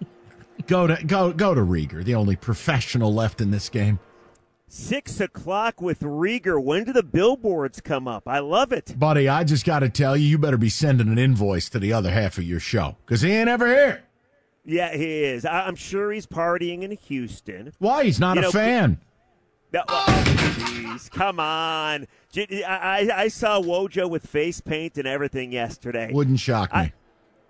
Go 0.66 0.88
to 0.88 1.00
go 1.04 1.32
go 1.32 1.54
to 1.54 1.60
Riger, 1.60 2.02
the 2.02 2.16
only 2.16 2.34
professional 2.34 3.14
left 3.14 3.40
in 3.40 3.52
this 3.52 3.68
game. 3.68 4.00
Six 4.66 5.20
o'clock 5.20 5.80
with 5.80 6.00
Riger. 6.00 6.60
When 6.60 6.82
do 6.82 6.92
the 6.92 7.04
billboards 7.04 7.80
come 7.80 8.08
up? 8.08 8.26
I 8.26 8.40
love 8.40 8.72
it. 8.72 8.98
Buddy, 8.98 9.28
I 9.28 9.44
just 9.44 9.64
got 9.64 9.78
to 9.78 9.88
tell 9.88 10.16
you, 10.16 10.26
you 10.26 10.38
better 10.38 10.58
be 10.58 10.70
sending 10.70 11.06
an 11.06 11.18
invoice 11.18 11.68
to 11.68 11.78
the 11.78 11.92
other 11.92 12.10
half 12.10 12.36
of 12.36 12.42
your 12.42 12.58
show 12.58 12.96
because 13.06 13.20
he 13.20 13.30
ain't 13.30 13.48
ever 13.48 13.68
here. 13.68 14.02
Yeah, 14.64 14.92
he 14.92 15.22
is. 15.22 15.44
I- 15.44 15.68
I'm 15.68 15.76
sure 15.76 16.10
he's 16.10 16.26
partying 16.26 16.82
in 16.82 16.90
Houston. 16.90 17.72
Why? 17.78 18.02
He's 18.02 18.18
not 18.18 18.34
You 18.34 18.40
a 18.40 18.46
know, 18.46 18.50
fan. 18.50 18.98
Jeez, 19.72 21.10
come 21.10 21.40
on. 21.40 22.06
I 22.36 23.10
I 23.14 23.28
saw 23.28 23.60
Wojo 23.60 24.08
with 24.08 24.26
face 24.26 24.60
paint 24.60 24.98
and 24.98 25.06
everything 25.06 25.52
yesterday. 25.52 26.10
Wouldn't 26.12 26.40
shock 26.40 26.74
me. 26.74 26.92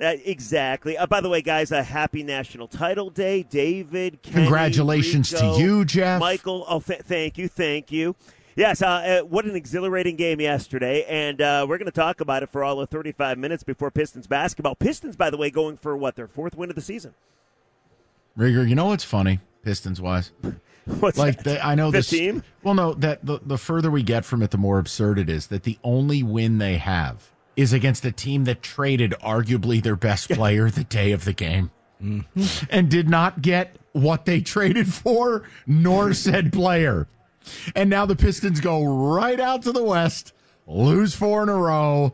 Uh, 0.01 0.17
exactly. 0.25 0.97
Uh, 0.97 1.07
by 1.07 1.21
the 1.21 1.29
way, 1.29 1.43
guys, 1.43 1.73
a 1.73 1.83
happy 1.83 2.23
National 2.23 2.67
Title 2.67 3.11
Day. 3.11 3.43
David, 3.43 4.23
Kenny, 4.23 4.45
Congratulations 4.45 5.31
Rico, 5.33 5.57
to 5.57 5.63
you, 5.63 5.85
Jeff. 5.85 6.21
Michael, 6.21 6.65
oh, 6.69 6.81
th- 6.81 7.03
thank 7.03 7.37
you, 7.37 7.49
thank 7.49 7.93
you. 7.93 8.17
Yes, 8.57 8.83
uh, 8.83 8.87
uh, 8.87 9.21
what 9.21 9.45
an 9.45 9.55
exhilarating 9.55 10.17
game 10.17 10.41
yesterday, 10.41 11.05
and 11.05 11.41
uh, 11.41 11.67
we're 11.69 11.79
going 11.79 11.87
to 11.87 11.93
talk 11.93 12.21
about 12.21 12.43
it 12.43 12.51
for 12.51 12.65
all 12.65 12.81
of 12.81 12.89
35 12.89 13.39
minutes 13.39 13.63
before 13.63 13.91
Pistons 13.91 14.27
basketball. 14.27 14.75
Pistons, 14.75 15.17
by 15.17 15.31
the 15.31 15.37
way, 15.37 15.51
going 15.51 15.77
for 15.77 15.97
what 15.97 16.17
their 16.17 16.27
fourth 16.27 16.57
win 16.57 16.69
of 16.69 16.75
the 16.77 16.83
season. 16.83 17.15
Riger, 18.37 18.69
you 18.69 18.75
know 18.75 18.87
what's 18.87 19.05
funny, 19.05 19.39
Pistons 19.63 20.01
wise? 20.01 20.33
What's 21.01 21.19
like 21.19 21.39
that? 21.39 21.45
they, 21.45 21.61
I 21.61 21.75
know 21.75 21.91
The 21.91 22.03
team? 22.03 22.43
Well, 22.63 22.75
no, 22.75 22.95
that 22.95 23.25
the, 23.25 23.41
the 23.45 23.59
further 23.59 23.91
we 23.91 24.03
get 24.03 24.25
from 24.25 24.43
it, 24.43 24.51
the 24.51 24.59
more 24.59 24.79
absurd 24.79 25.19
it 25.19 25.29
is 25.29 25.49
that 25.49 25.63
the 25.63 25.79
only 25.85 26.23
win 26.23 26.59
they 26.59 26.79
have 26.79 27.31
is 27.57 27.73
against 27.73 28.05
a 28.05 28.13
team 28.13 28.45
that 28.45 28.63
traded 28.63 29.13
arguably 29.23 29.83
their 29.83 29.97
best 29.97 30.31
player 30.31 30.71
the 30.71 30.85
day 30.85 31.13
of 31.13 31.25
the 31.25 31.33
game 31.33 31.71
mm-hmm. 32.03 32.65
and 32.71 32.91
did 32.91 33.09
not 33.09 33.43
get 33.43 33.77
what 33.93 34.25
they 34.25 34.41
traded 34.41 34.93
for, 34.93 35.45
nor 35.67 36.13
said 36.15 36.53
player. 36.53 37.07
And 37.75 37.91
now 37.91 38.07
the 38.07 38.17
Pistons 38.17 38.61
go 38.61 38.85
right 38.85 39.41
out 39.41 39.63
to 39.63 39.73
the 39.73 39.83
West, 39.83 40.33
lose 40.67 41.15
four 41.15 41.43
in 41.43 41.49
a 41.49 41.57
row. 41.57 42.13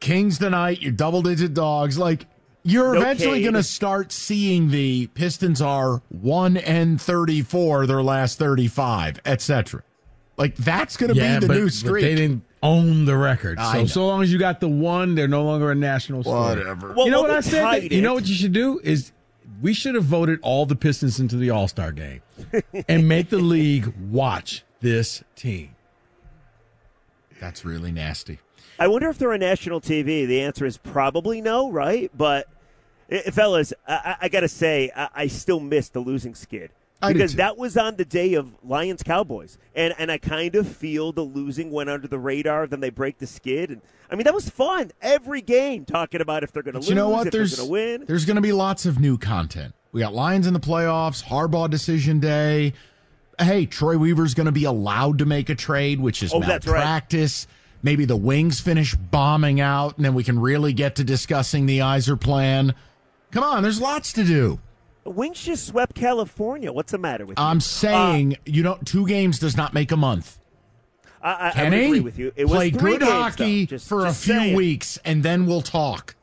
Kings 0.00 0.38
tonight, 0.38 0.82
you're 0.82 0.92
double 0.92 1.22
digit 1.22 1.54
dogs. 1.54 1.98
Like, 1.98 2.26
you're 2.64 2.94
No 2.94 3.00
eventually 3.00 3.42
going 3.42 3.54
to 3.54 3.62
start 3.62 4.12
seeing 4.12 4.70
the 4.70 5.08
Pistons 5.08 5.60
are 5.60 6.02
1 6.10 6.56
and 6.58 7.00
34, 7.00 7.86
their 7.86 8.02
last 8.02 8.38
35, 8.38 9.20
etc. 9.24 9.82
Like, 10.36 10.56
that's 10.56 10.96
going 10.96 11.12
to 11.12 11.16
yeah, 11.16 11.38
be 11.38 11.46
the 11.46 11.48
but, 11.48 11.56
new 11.56 11.64
but 11.64 11.72
streak. 11.72 12.04
they 12.04 12.14
didn't 12.14 12.44
own 12.62 13.04
the 13.04 13.16
record. 13.16 13.58
So 13.60 13.86
so 13.86 14.06
long 14.06 14.22
as 14.22 14.32
you 14.32 14.38
got 14.38 14.60
the 14.60 14.68
one, 14.68 15.14
they're 15.14 15.28
no 15.28 15.44
longer 15.44 15.70
a 15.70 15.74
national 15.74 16.22
story. 16.22 16.58
Whatever. 16.58 16.92
Well, 16.92 17.06
you 17.06 17.10
know 17.10 17.22
well, 17.22 17.30
what 17.30 17.38
I 17.38 17.40
said? 17.40 17.62
tied 17.62 17.92
You 17.92 18.02
know 18.02 18.14
what 18.14 18.26
you 18.26 18.34
should 18.34 18.52
do 18.52 18.80
is 18.82 19.12
we 19.60 19.74
should 19.74 19.94
have 19.94 20.04
voted 20.04 20.38
all 20.42 20.64
the 20.66 20.76
Pistons 20.76 21.20
into 21.20 21.36
the 21.36 21.50
All 21.50 21.68
Star 21.68 21.92
game 21.92 22.22
and 22.88 23.08
make 23.08 23.30
the 23.30 23.38
league 23.38 23.92
watch 24.10 24.64
this 24.80 25.22
team. 25.34 25.74
That's 27.40 27.64
really 27.64 27.90
nasty. 27.90 28.38
I 28.78 28.88
wonder 28.88 29.08
if 29.08 29.18
they're 29.18 29.32
on 29.32 29.40
national 29.40 29.80
TV. 29.80 30.26
The 30.26 30.40
answer 30.40 30.64
is 30.64 30.76
probably 30.76 31.40
no, 31.40 31.70
right? 31.70 32.10
But, 32.16 32.48
eh, 33.12 33.30
fellas, 33.30 33.72
I, 33.86 34.16
I, 34.22 34.28
got 34.28 34.40
to 34.40 34.48
say, 34.48 34.90
I, 34.94 35.08
I 35.14 35.26
still 35.26 35.60
miss 35.60 35.88
the 35.88 36.00
losing 36.00 36.34
skid. 36.34 36.70
Because 37.04 37.34
that 37.34 37.58
was 37.58 37.76
on 37.76 37.96
the 37.96 38.04
day 38.04 38.34
of 38.34 38.54
Lions 38.62 39.02
Cowboys. 39.02 39.58
And 39.74 39.92
and 39.98 40.08
I 40.12 40.18
kind 40.18 40.54
of 40.54 40.68
feel 40.68 41.10
the 41.10 41.22
losing 41.22 41.72
went 41.72 41.90
under 41.90 42.06
the 42.06 42.18
radar, 42.18 42.68
then 42.68 42.78
they 42.78 42.90
break 42.90 43.18
the 43.18 43.26
skid. 43.26 43.70
And 43.70 43.80
I 44.08 44.14
mean, 44.14 44.22
that 44.22 44.34
was 44.34 44.48
fun. 44.48 44.92
Every 45.00 45.42
game 45.42 45.84
talking 45.84 46.20
about 46.20 46.44
if 46.44 46.52
they're 46.52 46.62
going 46.62 46.74
to 46.74 46.78
lose, 46.78 46.88
you 46.88 46.94
know 46.94 47.08
what? 47.08 47.26
if 47.26 47.32
There's 47.32 47.56
they're 47.56 47.66
going 47.66 47.88
to 47.88 47.98
win. 47.98 48.04
there's 48.06 48.24
going 48.24 48.36
to 48.36 48.40
be 48.40 48.52
lots 48.52 48.86
of 48.86 49.00
new 49.00 49.18
content. 49.18 49.74
We 49.90 50.00
got 50.00 50.14
Lions 50.14 50.46
in 50.46 50.54
the 50.54 50.60
playoffs, 50.60 51.24
Harbaugh 51.24 51.68
decision 51.68 52.20
day. 52.20 52.72
Hey, 53.36 53.66
Troy 53.66 53.98
Weaver's 53.98 54.34
going 54.34 54.46
to 54.46 54.52
be 54.52 54.62
allowed 54.64 55.18
to 55.18 55.26
make 55.26 55.48
a 55.48 55.56
trade, 55.56 55.98
which 55.98 56.22
is 56.22 56.32
Oh, 56.32 56.38
that's 56.38 56.68
right. 56.68 56.78
malpractice. 56.78 57.48
maybe 57.82 58.04
the 58.04 58.16
Wings 58.16 58.60
finish 58.60 58.94
bombing 58.94 59.60
out, 59.60 59.96
and 59.96 60.04
then 60.04 60.14
we 60.14 60.22
can 60.22 60.38
really 60.38 60.72
get 60.72 60.94
to 60.96 61.04
discussing 61.04 61.66
the 61.66 61.80
Yzerplan. 61.80 62.74
Come 63.32 63.42
on, 63.44 63.62
there's 63.62 63.80
lots 63.80 64.12
to 64.14 64.24
do. 64.24 64.60
Wings 65.04 65.42
just 65.42 65.66
swept 65.66 65.94
California. 65.96 66.72
What's 66.72 66.92
the 66.92 66.98
matter 66.98 67.26
with 67.26 67.38
you? 67.38 67.44
I'm 67.44 67.60
saying 67.60 68.36
you 68.46 68.62
don't. 68.62 68.86
Two 68.86 69.06
games 69.06 69.38
does 69.40 69.56
not 69.56 69.74
make 69.74 69.90
a 69.90 69.96
month. 69.96 70.38
I, 71.20 71.32
I, 71.32 71.52
I 71.56 71.62
agree 71.64 72.00
with 72.00 72.18
you. 72.18 72.32
It 72.36 72.44
was 72.44 72.54
play 72.54 72.70
good 72.70 73.00
games, 73.00 73.10
hockey. 73.10 73.66
Just- 73.66 73.88
for 73.88 74.02
just 74.02 74.22
a 74.22 74.24
few 74.24 74.34
saying. 74.34 74.56
weeks, 74.56 74.98
and 75.04 75.22
then 75.22 75.46
we'll 75.46 75.62
talk. 75.62 76.14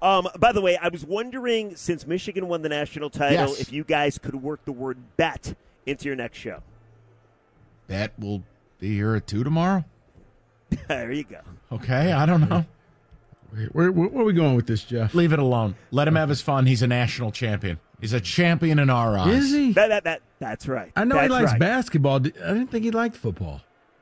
Um, 0.00 0.26
by 0.38 0.52
the 0.52 0.60
way, 0.60 0.76
I 0.76 0.88
was 0.88 1.04
wondering 1.04 1.76
since 1.76 2.06
Michigan 2.06 2.48
won 2.48 2.62
the 2.62 2.68
national 2.68 3.08
title, 3.08 3.48
Yes. 3.50 3.60
if 3.60 3.72
you 3.72 3.84
guys 3.84 4.18
could 4.18 4.34
work 4.34 4.64
the 4.64 4.72
word 4.72 4.98
bet 5.16 5.54
into 5.86 6.06
your 6.06 6.16
next 6.16 6.38
show. 6.38 6.60
Bet 7.86 8.12
will 8.18 8.42
be 8.80 8.94
here 8.94 9.14
at 9.14 9.26
two 9.28 9.44
tomorrow. 9.44 9.84
there 10.88 11.12
you 11.12 11.24
go. 11.24 11.38
Okay, 11.70 12.10
I 12.12 12.26
don't 12.26 12.48
know. 12.48 12.64
Where, 13.52 13.90
where, 13.90 14.08
where 14.08 14.22
are 14.22 14.24
we 14.24 14.32
going 14.32 14.54
with 14.56 14.66
this, 14.66 14.82
Jeff? 14.82 15.14
Leave 15.14 15.32
it 15.32 15.38
alone. 15.38 15.74
Let 15.90 16.08
him 16.08 16.14
have 16.16 16.28
his 16.30 16.40
fun. 16.40 16.66
He's 16.66 16.82
a 16.82 16.86
national 16.86 17.32
champion. 17.32 17.78
He's 18.00 18.12
a 18.12 18.20
champion 18.20 18.78
in 18.78 18.88
our 18.90 19.16
eyes. 19.16 19.44
Is 19.44 19.52
he? 19.52 19.72
That, 19.72 19.88
that, 19.88 20.04
that, 20.04 20.22
that's 20.38 20.66
right. 20.66 20.90
I 20.96 21.04
know 21.04 21.18
he 21.18 21.28
likes 21.28 21.52
right. 21.52 21.60
basketball. 21.60 22.16
I 22.16 22.18
didn't 22.20 22.68
think 22.68 22.84
he 22.84 22.90
liked 22.90 23.14
football. 23.16 23.60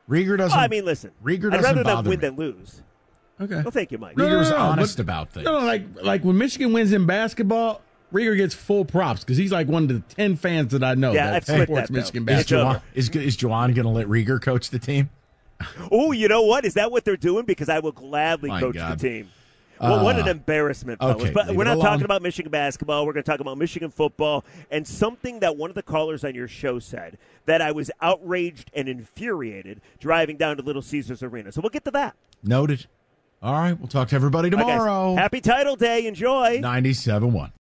Riger 0.08 0.38
doesn't. 0.38 0.56
Well, 0.56 0.64
I 0.64 0.68
mean, 0.68 0.84
listen. 0.84 1.10
Riger 1.22 1.52
I'd 1.52 1.56
doesn't 1.58 1.62
rather 1.62 1.74
them 1.74 1.84
bother 1.84 2.10
win 2.10 2.18
me. 2.20 2.26
than 2.28 2.36
lose. 2.36 2.82
Okay. 3.40 3.56
Well, 3.62 3.70
thank 3.70 3.90
you, 3.90 3.98
Mike. 3.98 4.16
Riger 4.16 4.38
was 4.38 4.50
no, 4.50 4.56
no, 4.56 4.62
honest 4.62 4.96
but- 4.96 5.02
about 5.02 5.30
things. 5.30 5.44
No, 5.44 5.60
no, 5.60 5.66
like 5.66 5.84
like 6.02 6.24
when 6.24 6.38
Michigan 6.38 6.72
wins 6.72 6.92
in 6.92 7.06
basketball, 7.06 7.80
Riger 8.12 8.36
gets 8.36 8.54
full 8.54 8.84
props 8.84 9.20
because 9.20 9.36
he's 9.36 9.52
like 9.52 9.68
one 9.68 9.84
of 9.84 9.88
the 9.88 10.00
ten 10.14 10.36
fans 10.36 10.72
that 10.72 10.82
I 10.84 10.94
know 10.94 11.12
Yeah, 11.12 11.26
that 11.26 11.34
I've 11.34 11.44
split 11.44 11.60
supports 11.62 11.88
that, 11.88 11.92
though. 11.94 12.00
Michigan 12.00 12.22
Is 12.22 12.26
basketball. 12.26 12.74
Juwan, 12.74 12.82
is, 12.94 13.08
is 13.10 13.36
Juwan 13.36 13.74
going 13.74 13.86
to 13.86 13.88
let 13.88 14.06
Riger 14.06 14.40
coach 14.40 14.70
the 14.70 14.78
team? 14.78 15.10
Oh, 15.90 16.12
you 16.12 16.26
know 16.28 16.42
what? 16.42 16.64
Is 16.64 16.74
that 16.74 16.90
what 16.90 17.04
they're 17.04 17.16
doing? 17.16 17.44
Because 17.44 17.68
I 17.68 17.80
will 17.80 17.92
gladly 17.92 18.48
My 18.48 18.60
coach 18.60 18.74
God. 18.76 18.98
the 18.98 19.08
team. 19.08 19.28
Well, 19.80 20.04
what 20.04 20.16
an 20.18 20.28
Uh, 20.28 20.32
embarrassment, 20.32 21.00
fellas. 21.00 21.22
okay, 21.22 21.30
but 21.32 21.48
leave 21.48 21.56
we're 21.56 21.62
it 21.62 21.66
not 21.66 21.76
alone. 21.76 21.86
talking 21.86 22.04
about 22.04 22.20
Michigan 22.22 22.50
basketball. 22.52 23.06
We're 23.06 23.14
going 23.14 23.24
to 23.24 23.30
talk 23.30 23.40
about 23.40 23.56
Michigan 23.58 23.90
football 23.90 24.44
and 24.70 24.86
something 24.86 25.40
that 25.40 25.56
one 25.56 25.70
of 25.70 25.74
the 25.76 25.82
callers 25.82 26.22
on 26.24 26.34
your 26.34 26.48
show 26.48 26.78
said 26.78 27.16
that 27.46 27.62
I 27.62 27.72
was 27.72 27.90
outraged 28.02 28.70
and 28.74 28.88
infuriated 28.88 29.80
driving 29.98 30.36
down 30.36 30.56
to 30.58 30.62
Little 30.62 30.82
Caesars 30.82 31.22
Arena. 31.22 31.50
So 31.52 31.60
we'll 31.62 31.70
get 31.70 31.84
to 31.84 31.90
that. 31.92 32.14
Noted. 32.44 32.86
All 33.42 33.54
right, 33.54 33.78
we'll 33.78 33.88
talk 33.88 34.08
to 34.08 34.14
everybody 34.16 34.50
All 34.50 34.58
right, 34.58 34.66
guys. 34.66 34.78
tomorrow. 34.80 35.14
Happy 35.16 35.40
title 35.40 35.76
day. 35.76 36.06
Enjoy. 36.06 36.58
97.1. 36.60 37.52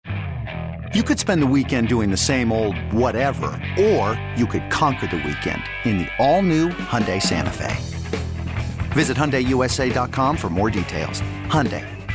You 0.94 1.04
could 1.04 1.20
spend 1.20 1.42
the 1.42 1.48
weekend 1.48 1.88
doing 1.88 2.10
the 2.12 2.18
same 2.18 2.52
old 2.52 2.76
whatever, 2.92 3.48
or 3.80 4.20
you 4.36 4.46
could 4.48 4.70
conquer 4.72 5.08
the 5.08 5.18
weekend 5.18 5.62
in 5.86 6.00
the 6.00 6.08
all-new 6.18 6.70
Hyundai 6.70 7.22
Santa 7.22 7.52
Fe. 7.52 7.76
Visit 8.94 9.16
HyundaiUSA.com 9.16 10.36
for 10.36 10.50
more 10.50 10.72
details. 10.72 11.22
Hyundai, 11.46 11.86